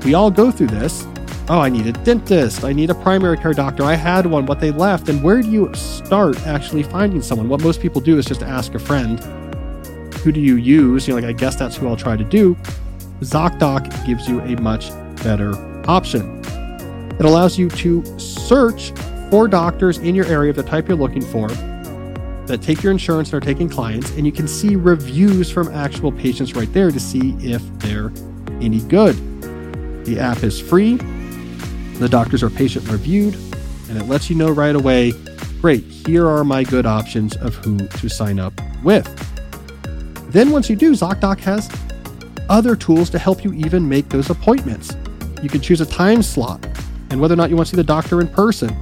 [0.05, 1.05] We all go through this.
[1.51, 2.63] Oh, I need a dentist.
[2.63, 3.83] I need a primary care doctor.
[3.83, 5.09] I had one, but they left.
[5.09, 7.49] And where do you start actually finding someone?
[7.49, 9.19] What most people do is just ask a friend,
[10.17, 11.07] who do you use?
[11.07, 12.55] You know, like, I guess that's who I'll try to do.
[13.21, 14.91] ZocDoc gives you a much
[15.23, 15.55] better
[15.89, 16.39] option.
[17.19, 18.91] It allows you to search
[19.31, 23.33] for doctors in your area of the type you're looking for that take your insurance
[23.33, 26.99] and are taking clients, and you can see reviews from actual patients right there to
[26.99, 28.11] see if they're
[28.61, 29.15] any good.
[30.05, 30.99] The app is free,
[31.99, 33.35] the doctors are patient reviewed,
[33.89, 35.13] and it lets you know right away
[35.59, 39.05] great, here are my good options of who to sign up with.
[40.31, 41.69] Then, once you do, ZocDoc has
[42.49, 44.95] other tools to help you even make those appointments.
[45.43, 46.65] You can choose a time slot
[47.09, 48.75] and whether or not you want to see the doctor in person.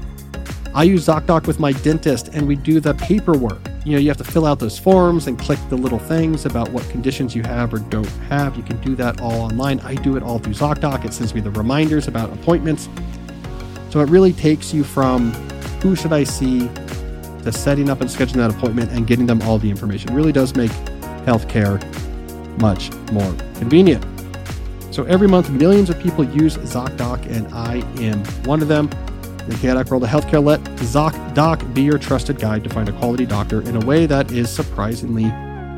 [0.76, 3.67] I use ZocDoc with my dentist and we do the paperwork.
[3.88, 6.70] You know, you have to fill out those forms and click the little things about
[6.72, 8.58] what conditions you have or don't have.
[8.58, 9.80] You can do that all online.
[9.80, 11.06] I do it all through ZocDoc.
[11.06, 12.90] It sends me the reminders about appointments.
[13.90, 15.32] So it really takes you from
[15.82, 16.68] who should I see
[17.44, 20.12] to setting up and scheduling that appointment and getting them all the information.
[20.12, 20.72] It really does make
[21.24, 21.82] healthcare
[22.60, 24.06] much more convenient.
[24.94, 28.90] So every month, millions of people use ZocDoc, and I am one of them.
[29.48, 33.26] The chaotic world of healthcare, let ZocDoc be your trusted guide to find a quality
[33.26, 35.24] doctor in a way that is surprisingly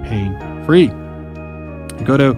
[0.08, 0.88] pain free.
[2.04, 2.34] Go to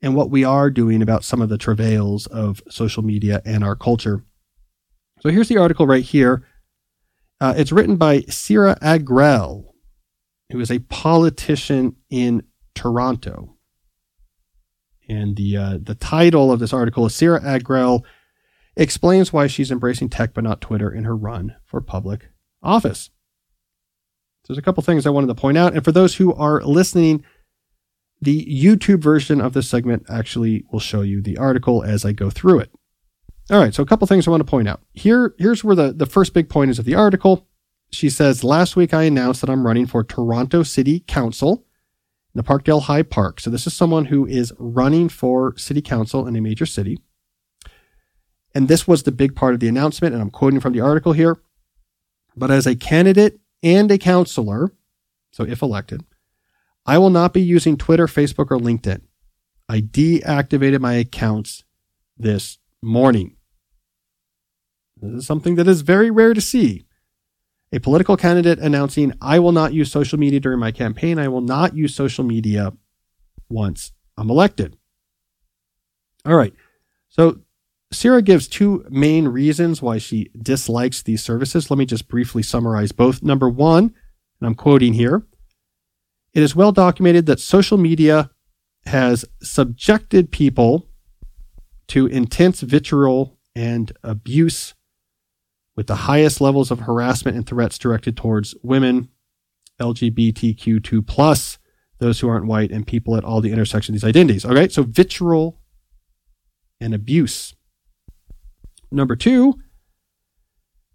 [0.00, 3.74] and what we are doing about some of the travails of social media and our
[3.74, 4.24] culture.
[5.20, 6.46] So here's the article right here.
[7.40, 9.64] Uh, it's written by Siri Agrell,
[10.50, 12.44] who is a politician in
[12.74, 13.56] Toronto.
[15.08, 18.02] And the uh, the title of this article is Siri Agrell
[18.76, 22.28] explains why she's embracing tech but not Twitter in her run for public
[22.62, 23.10] office.
[24.44, 26.62] So there's a couple things I wanted to point out, and for those who are
[26.62, 27.24] listening,
[28.20, 32.30] the YouTube version of this segment actually will show you the article as I go
[32.30, 32.70] through it.
[33.50, 34.82] All right, so a couple things I want to point out.
[34.92, 37.46] Here, here's where the, the first big point is of the article.
[37.90, 41.64] She says, Last week I announced that I'm running for Toronto City Council
[42.34, 43.40] in the Parkdale High Park.
[43.40, 46.98] So this is someone who is running for city council in a major city.
[48.54, 51.12] And this was the big part of the announcement, and I'm quoting from the article
[51.12, 51.38] here.
[52.36, 54.72] But as a candidate and a counselor,
[55.30, 56.04] so if elected,
[56.88, 59.02] I will not be using Twitter, Facebook, or LinkedIn.
[59.68, 61.64] I deactivated my accounts
[62.16, 63.36] this morning.
[64.96, 66.86] This is something that is very rare to see.
[67.72, 71.18] A political candidate announcing, I will not use social media during my campaign.
[71.18, 72.72] I will not use social media
[73.50, 74.78] once I'm elected.
[76.24, 76.54] All right.
[77.10, 77.40] So
[77.92, 81.70] Sarah gives two main reasons why she dislikes these services.
[81.70, 83.22] Let me just briefly summarize both.
[83.22, 83.94] Number one,
[84.40, 85.26] and I'm quoting here,
[86.34, 88.30] it is well documented that social media
[88.86, 90.88] has subjected people
[91.88, 94.74] to intense vitriol and abuse
[95.74, 99.08] with the highest levels of harassment and threats directed towards women,
[99.80, 101.58] LGBTQ2 plus,
[101.98, 104.44] those who aren't white, and people at all the intersection of these identities.
[104.44, 105.60] Okay, so vitriol
[106.80, 107.54] and abuse.
[108.90, 109.54] Number two,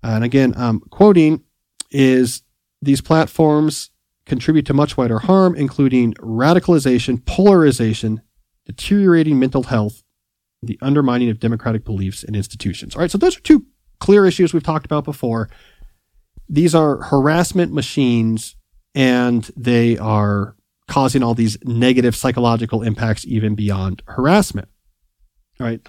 [0.01, 1.43] and again, I'm quoting,
[1.91, 2.43] is
[2.81, 3.89] these platforms
[4.25, 8.21] contribute to much wider harm, including radicalization, polarization,
[8.65, 10.03] deteriorating mental health,
[10.61, 12.95] the undermining of democratic beliefs and institutions.
[12.95, 13.65] All right, so those are two
[13.99, 15.49] clear issues we've talked about before.
[16.47, 18.55] These are harassment machines
[18.95, 20.55] and they are
[20.87, 24.67] causing all these negative psychological impacts even beyond harassment.
[25.59, 25.81] All right.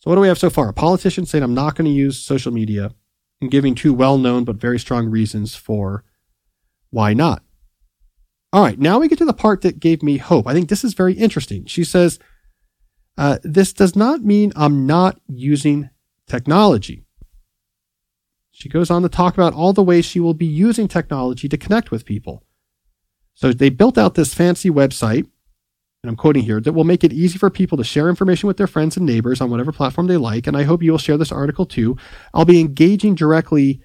[0.00, 0.68] So what do we have so far?
[0.68, 2.92] A politician saying I'm not going to use social media
[3.40, 6.04] and giving two well-known but very strong reasons for
[6.90, 7.42] why not.
[8.52, 10.46] All right, now we get to the part that gave me hope.
[10.46, 11.66] I think this is very interesting.
[11.66, 12.18] She says,
[13.16, 15.90] uh, This does not mean I'm not using
[16.26, 17.04] technology.
[18.50, 21.56] She goes on to talk about all the ways she will be using technology to
[21.56, 22.44] connect with people.
[23.34, 25.26] So they built out this fancy website
[26.02, 28.56] and I'm quoting here, that will make it easy for people to share information with
[28.56, 30.46] their friends and neighbors on whatever platform they like.
[30.46, 31.96] And I hope you will share this article too.
[32.32, 33.82] I'll be engaging directly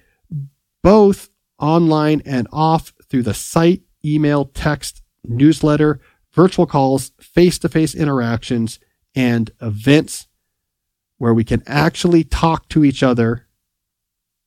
[0.82, 6.00] both online and off through the site, email, text, newsletter,
[6.32, 8.78] virtual calls, face to face interactions,
[9.14, 10.28] and events.
[11.18, 13.46] where we can actually talk to each other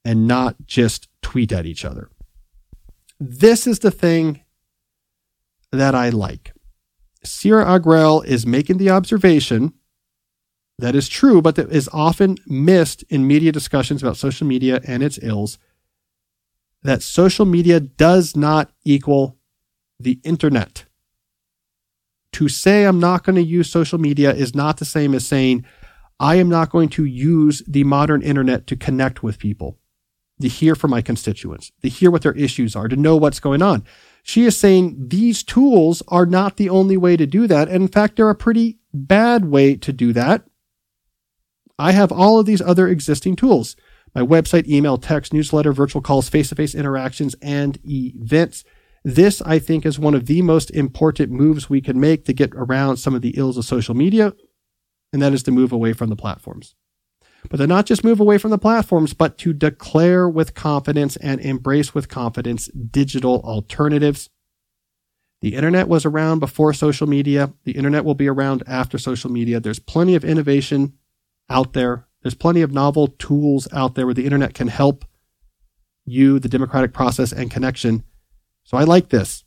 [0.05, 2.09] and not just tweet at each other.
[3.19, 4.41] This is the thing
[5.71, 6.53] that I like.
[7.23, 9.73] Sierra Agrell is making the observation
[10.77, 15.01] that is true, but that is often missed in media discussions about social media and
[15.01, 15.57] its ills
[16.83, 19.38] that social media does not equal
[19.99, 20.85] the internet.
[22.33, 25.65] To say I'm not going to use social media is not the same as saying
[26.19, 29.77] I am not going to use the modern internet to connect with people,
[30.41, 33.61] to hear from my constituents, to hear what their issues are, to know what's going
[33.61, 33.83] on.
[34.23, 37.67] She is saying these tools are not the only way to do that.
[37.67, 40.43] And in fact, they're a pretty bad way to do that.
[41.79, 43.75] I have all of these other existing tools
[44.15, 48.63] my website, email, text, newsletter, virtual calls, face to face interactions, and events.
[49.03, 52.51] This, I think, is one of the most important moves we can make to get
[52.53, 54.33] around some of the ills of social media,
[55.13, 56.75] and that is to move away from the platforms.
[57.49, 61.39] But to not just move away from the platforms, but to declare with confidence and
[61.39, 64.29] embrace with confidence digital alternatives.
[65.41, 67.53] The internet was around before social media.
[67.63, 69.61] The internet will be around after social media.
[69.61, 70.97] There's plenty of innovation
[71.49, 72.07] out there.
[72.21, 75.05] There's plenty of novel tools out there where the internet can help
[76.05, 78.03] you, the democratic process and connection.
[78.69, 79.43] So I like this.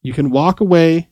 [0.00, 1.10] You can walk away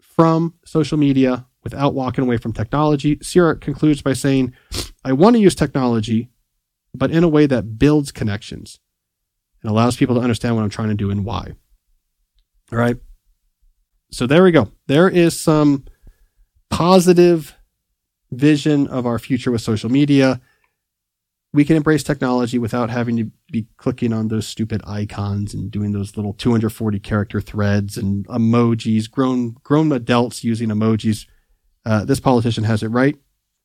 [0.00, 3.16] from social media without walking away from technology.
[3.22, 4.52] Sierra concludes by saying,
[5.04, 6.30] I want to use technology,
[6.92, 8.80] but in a way that builds connections
[9.62, 11.52] and allows people to understand what I'm trying to do and why.
[12.72, 12.96] All right.
[14.10, 14.72] So there we go.
[14.88, 15.84] There is some
[16.70, 17.54] positive
[18.32, 20.40] vision of our future with social media.
[21.52, 25.92] We can embrace technology without having to be clicking on those stupid icons and doing
[25.92, 31.26] those little 240 character threads and emojis, grown, grown adults using emojis.
[31.86, 33.16] Uh, this politician has it right,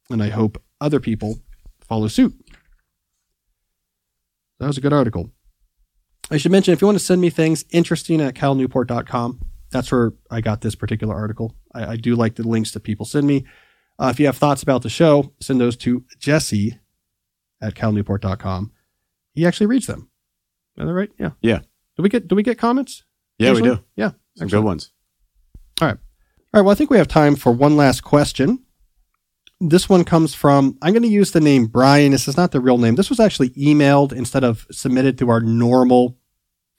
[0.10, 1.40] and I hope other people
[1.82, 2.34] follow suit.
[4.60, 5.30] That was a good article.
[6.32, 10.14] I should mention if you want to send me things interesting at calnewport.com, that's where
[10.32, 11.56] I got this particular article.
[11.74, 13.46] I, I do like the links that people send me.
[14.00, 16.80] Uh, if you have thoughts about the show, send those to Jesse
[17.64, 18.72] at calnewport.com.
[19.34, 20.10] He actually reads them.
[20.78, 21.12] Is that right?
[21.18, 21.32] Yeah.
[21.42, 21.60] Yeah.
[21.96, 23.04] Do we get do we get comments?
[23.40, 23.80] Yeah, we do.
[23.96, 24.10] Yeah.
[24.38, 24.52] Some Excellent.
[24.52, 24.92] good ones.
[25.82, 25.98] All right.
[26.54, 26.62] All right.
[26.62, 28.60] Well, I think we have time for one last question.
[29.60, 32.12] This one comes from, I'm going to use the name Brian.
[32.12, 32.96] This is not the real name.
[32.96, 36.18] This was actually emailed instead of submitted through our normal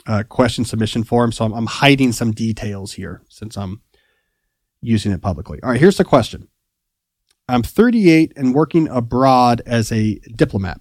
[0.06, 1.32] uh, question submission form.
[1.32, 3.80] So I'm, I'm hiding some details here since I'm
[4.80, 5.60] using it publicly.
[5.62, 5.80] All right.
[5.80, 6.48] Here's the question
[7.48, 10.80] I'm 38 and working abroad as a diplomat.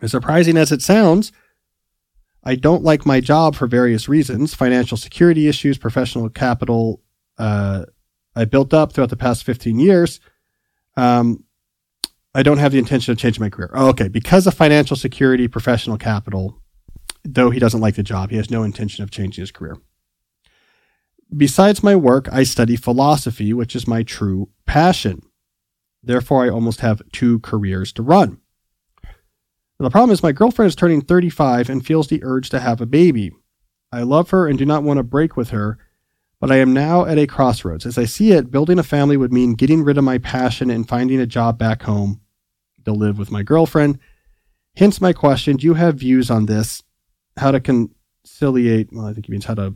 [0.00, 1.32] As surprising as it sounds,
[2.44, 7.02] I don't like my job for various reasons financial security issues, professional capital
[7.38, 7.84] uh,
[8.34, 10.20] I built up throughout the past 15 years.
[10.96, 11.44] Um,
[12.34, 13.70] I don't have the intention of changing my career.
[13.72, 14.08] Oh, okay.
[14.08, 16.62] Because of financial security, professional capital,
[17.24, 19.78] though he doesn't like the job, he has no intention of changing his career.
[21.34, 25.22] Besides my work, I study philosophy, which is my true passion.
[26.06, 28.38] Therefore, I almost have two careers to run.
[29.78, 32.86] The problem is, my girlfriend is turning 35 and feels the urge to have a
[32.86, 33.32] baby.
[33.92, 35.78] I love her and do not want to break with her,
[36.40, 37.84] but I am now at a crossroads.
[37.84, 40.88] As I see it, building a family would mean getting rid of my passion and
[40.88, 42.20] finding a job back home
[42.84, 43.98] to live with my girlfriend.
[44.76, 46.84] Hence my question Do you have views on this?
[47.36, 49.74] How to conciliate, well, I think he means how to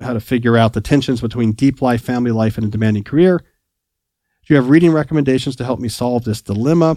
[0.00, 3.40] how to figure out the tensions between deep life, family life, and a demanding career.
[4.44, 6.96] Do you have reading recommendations to help me solve this dilemma?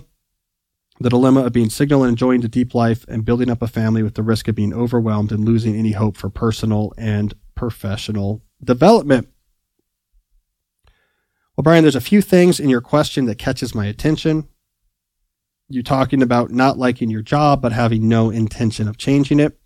[1.00, 4.02] The dilemma of being single and enjoying the deep life and building up a family
[4.02, 9.28] with the risk of being overwhelmed and losing any hope for personal and professional development.
[11.56, 14.48] Well, Brian, there's a few things in your question that catches my attention.
[15.70, 19.60] You're talking about not liking your job but having no intention of changing it.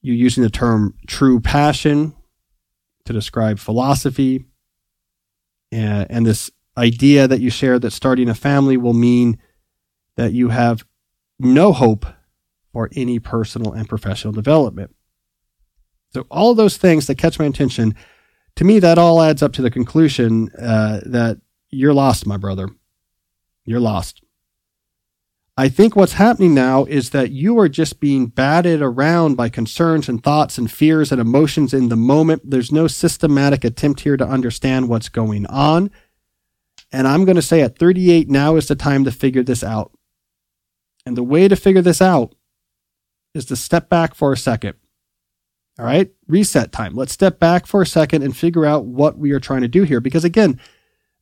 [0.00, 2.14] You're using the term true passion
[3.04, 4.46] to describe philosophy
[5.74, 9.38] and, and this idea that you share that starting a family will mean
[10.16, 10.84] that you have
[11.38, 12.06] no hope
[12.72, 14.94] for any personal and professional development.
[16.12, 17.94] So all those things that catch my attention,
[18.56, 21.38] to me, that all adds up to the conclusion uh, that
[21.70, 22.68] you're lost, my brother.
[23.64, 24.22] You're lost.
[25.56, 30.08] I think what's happening now is that you are just being batted around by concerns
[30.08, 32.42] and thoughts and fears and emotions in the moment.
[32.44, 35.92] There's no systematic attempt here to understand what's going on.
[36.94, 39.90] And I'm going to say at 38, now is the time to figure this out.
[41.04, 42.36] And the way to figure this out
[43.34, 44.74] is to step back for a second.
[45.76, 46.94] All right, reset time.
[46.94, 49.82] Let's step back for a second and figure out what we are trying to do
[49.82, 50.00] here.
[50.00, 50.60] Because again,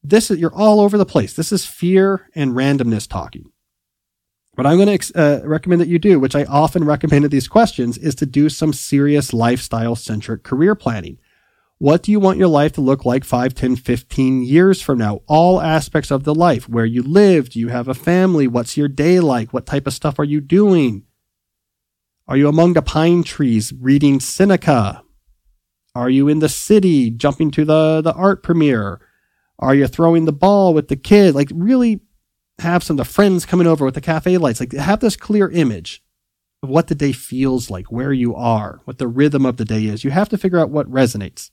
[0.05, 1.33] this is, you're all over the place.
[1.33, 3.51] This is fear and randomness talking.
[4.57, 7.49] What I'm going to uh, recommend that you do, which I often recommend at these
[7.49, 11.17] questions, is to do some serious lifestyle centric career planning.
[11.83, 15.23] What do you want your life to look like 5, 10, 15 years from now?
[15.27, 16.69] All aspects of the life.
[16.69, 17.49] Where you live?
[17.51, 18.47] Do you have a family?
[18.47, 19.53] What's your day like?
[19.53, 21.03] What type of stuff are you doing?
[22.29, 25.03] Are you among the pine trees reading Seneca?
[25.93, 29.01] Are you in the city jumping to the, the art premiere?
[29.59, 31.35] Are you throwing the ball with the kid?
[31.35, 31.99] Like really
[32.61, 34.61] have some of the friends coming over with the cafe lights.
[34.61, 36.01] Like have this clear image
[36.63, 39.87] of what the day feels like, where you are, what the rhythm of the day
[39.87, 40.05] is.
[40.05, 41.51] You have to figure out what resonates.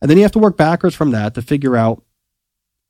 [0.00, 2.02] And then you have to work backwards from that to figure out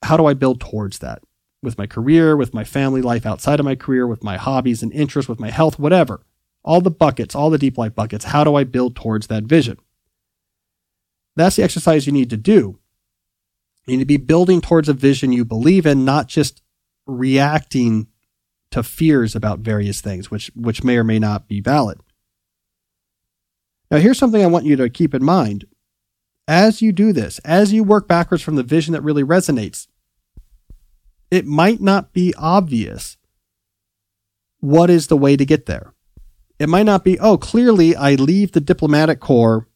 [0.02, 1.22] how do I build towards that
[1.62, 4.92] with my career, with my family life outside of my career, with my hobbies and
[4.92, 6.22] interests, with my health, whatever.
[6.64, 8.26] All the buckets, all the deep life buckets.
[8.26, 9.78] How do I build towards that vision?
[11.34, 12.78] That's the exercise you need to do.
[13.86, 16.62] You need to be building towards a vision you believe in, not just
[17.06, 18.08] reacting
[18.70, 21.98] to fears about various things, which, which may or may not be valid.
[23.90, 25.64] Now, here's something I want you to keep in mind.
[26.48, 29.86] As you do this, as you work backwards from the vision that really resonates,
[31.30, 33.18] it might not be obvious
[34.60, 35.92] what is the way to get there.
[36.58, 39.68] It might not be, oh, clearly I leave the diplomatic corps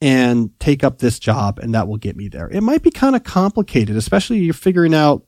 [0.00, 2.48] and take up this job and that will get me there.
[2.48, 5.24] It might be kind of complicated, especially you're figuring out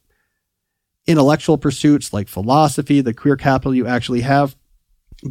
[1.07, 4.57] intellectual pursuits like philosophy, the career capital you actually have.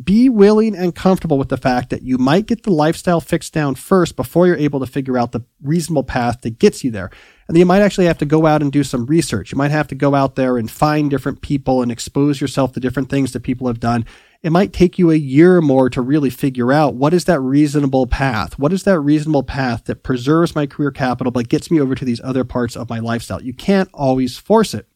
[0.04, 3.76] Be willing and comfortable with the fact that you might get the lifestyle fixed down
[3.76, 7.12] first before you're able to figure out the reasonable path that gets you there.
[7.48, 9.52] And you might actually have to go out and do some research.
[9.52, 12.80] You might have to go out there and find different people and expose yourself to
[12.80, 14.06] different things that people have done
[14.46, 17.40] it might take you a year or more to really figure out what is that
[17.40, 18.60] reasonable path?
[18.60, 22.06] What is that reasonable path that preserves my career capital but gets me over to
[22.06, 23.42] these other parts of my lifestyle?
[23.42, 24.88] You can't always force it.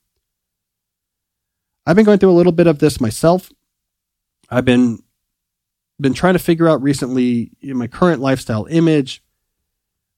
[1.87, 3.51] I've been going through a little bit of this myself.
[4.49, 4.99] I've been
[5.99, 9.23] been trying to figure out recently in my current lifestyle image.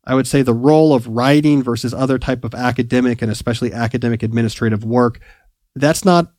[0.04, 4.24] I would say the role of writing versus other type of academic and especially academic
[4.24, 5.20] administrative work.
[5.76, 6.34] That's not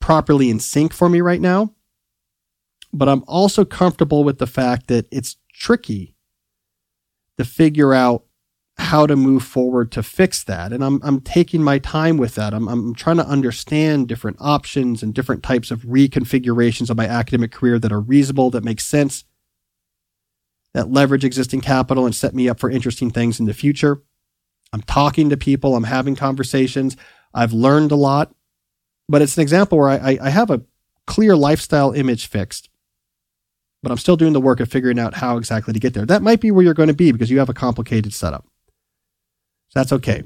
[0.00, 1.74] properly in sync for me right now
[2.92, 6.14] but I'm also comfortable with the fact that it's tricky
[7.38, 8.24] to figure out
[8.80, 10.72] how to move forward to fix that.
[10.72, 12.52] And I'm, I'm taking my time with that.
[12.52, 17.52] I'm, I'm trying to understand different options and different types of reconfigurations of my academic
[17.52, 19.24] career that are reasonable, that make sense,
[20.74, 24.02] that leverage existing capital and set me up for interesting things in the future.
[24.72, 25.76] I'm talking to people.
[25.76, 26.96] I'm having conversations.
[27.34, 28.34] I've learned a lot,
[29.08, 30.62] but it's an example where I, I have a
[31.06, 32.70] clear lifestyle image fixed
[33.82, 36.04] but I'm still doing the work of figuring out how exactly to get there.
[36.04, 38.46] That might be where you're going to be because you have a complicated setup.
[39.70, 40.22] So that's okay.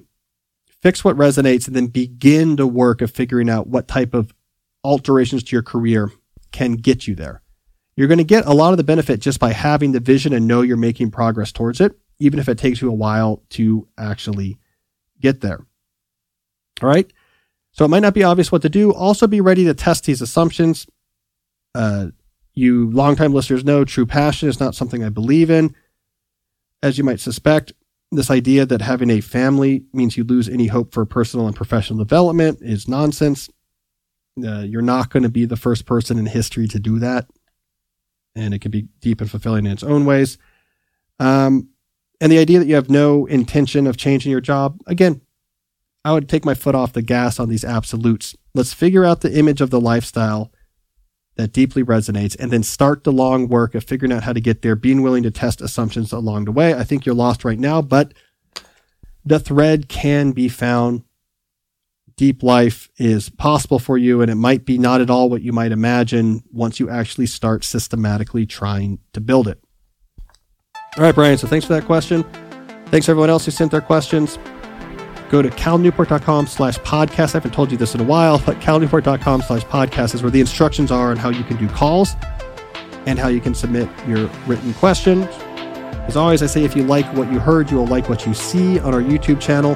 [0.83, 4.35] Fix what resonates and then begin the work of figuring out what type of
[4.83, 6.11] alterations to your career
[6.53, 7.43] can get you there.
[7.97, 10.49] You're going to get a lot of the benefit just by having the vision and
[10.49, 14.59] know you're making progress towards it, even if it takes you a while to actually
[15.21, 15.65] get there.
[16.83, 17.11] All right.
[17.73, 18.93] So it might not be obvious what to do.
[18.93, 20.87] Also be ready to test these assumptions.
[21.75, 22.09] Uh,
[22.55, 25.75] you longtime listeners know true passion is not something I believe in.
[26.83, 27.73] As you might suspect,
[28.17, 31.99] this idea that having a family means you lose any hope for personal and professional
[31.99, 33.49] development is nonsense.
[34.43, 37.27] Uh, you're not going to be the first person in history to do that.
[38.35, 40.39] And it can be deep and fulfilling in its own ways.
[41.21, 41.69] Um,
[42.21, 45.21] and the idea that you have no intention of changing your job, again,
[46.05, 48.35] I would take my foot off the gas on these absolutes.
[48.55, 50.53] Let's figure out the image of the lifestyle
[51.37, 54.63] that deeply resonates and then start the long work of figuring out how to get
[54.63, 56.75] there, being willing to test assumptions along the way.
[56.75, 58.15] I think you're lost right now, but
[59.25, 61.03] the thread can be found.
[62.17, 65.53] Deep life is possible for you, and it might be not at all what you
[65.53, 69.59] might imagine once you actually start systematically trying to build it.
[70.97, 71.37] All right, Brian.
[71.39, 72.25] So thanks for that question.
[72.87, 74.39] Thanks everyone else who sent their questions
[75.31, 77.31] go to calnewport.com slash podcast.
[77.31, 80.41] I haven't told you this in a while, but calnewport.com slash podcast is where the
[80.41, 82.17] instructions are on how you can do calls
[83.07, 85.27] and how you can submit your written questions.
[86.07, 88.35] As always, I say if you like what you heard, you will like what you
[88.35, 89.75] see on our YouTube channel,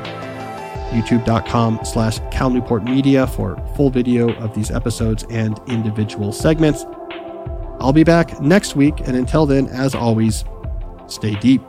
[0.91, 6.85] youtube.com slash calnewportmedia for full video of these episodes and individual segments.
[7.81, 10.45] I'll be back next week, and until then, as always,
[11.07, 11.63] stay deep.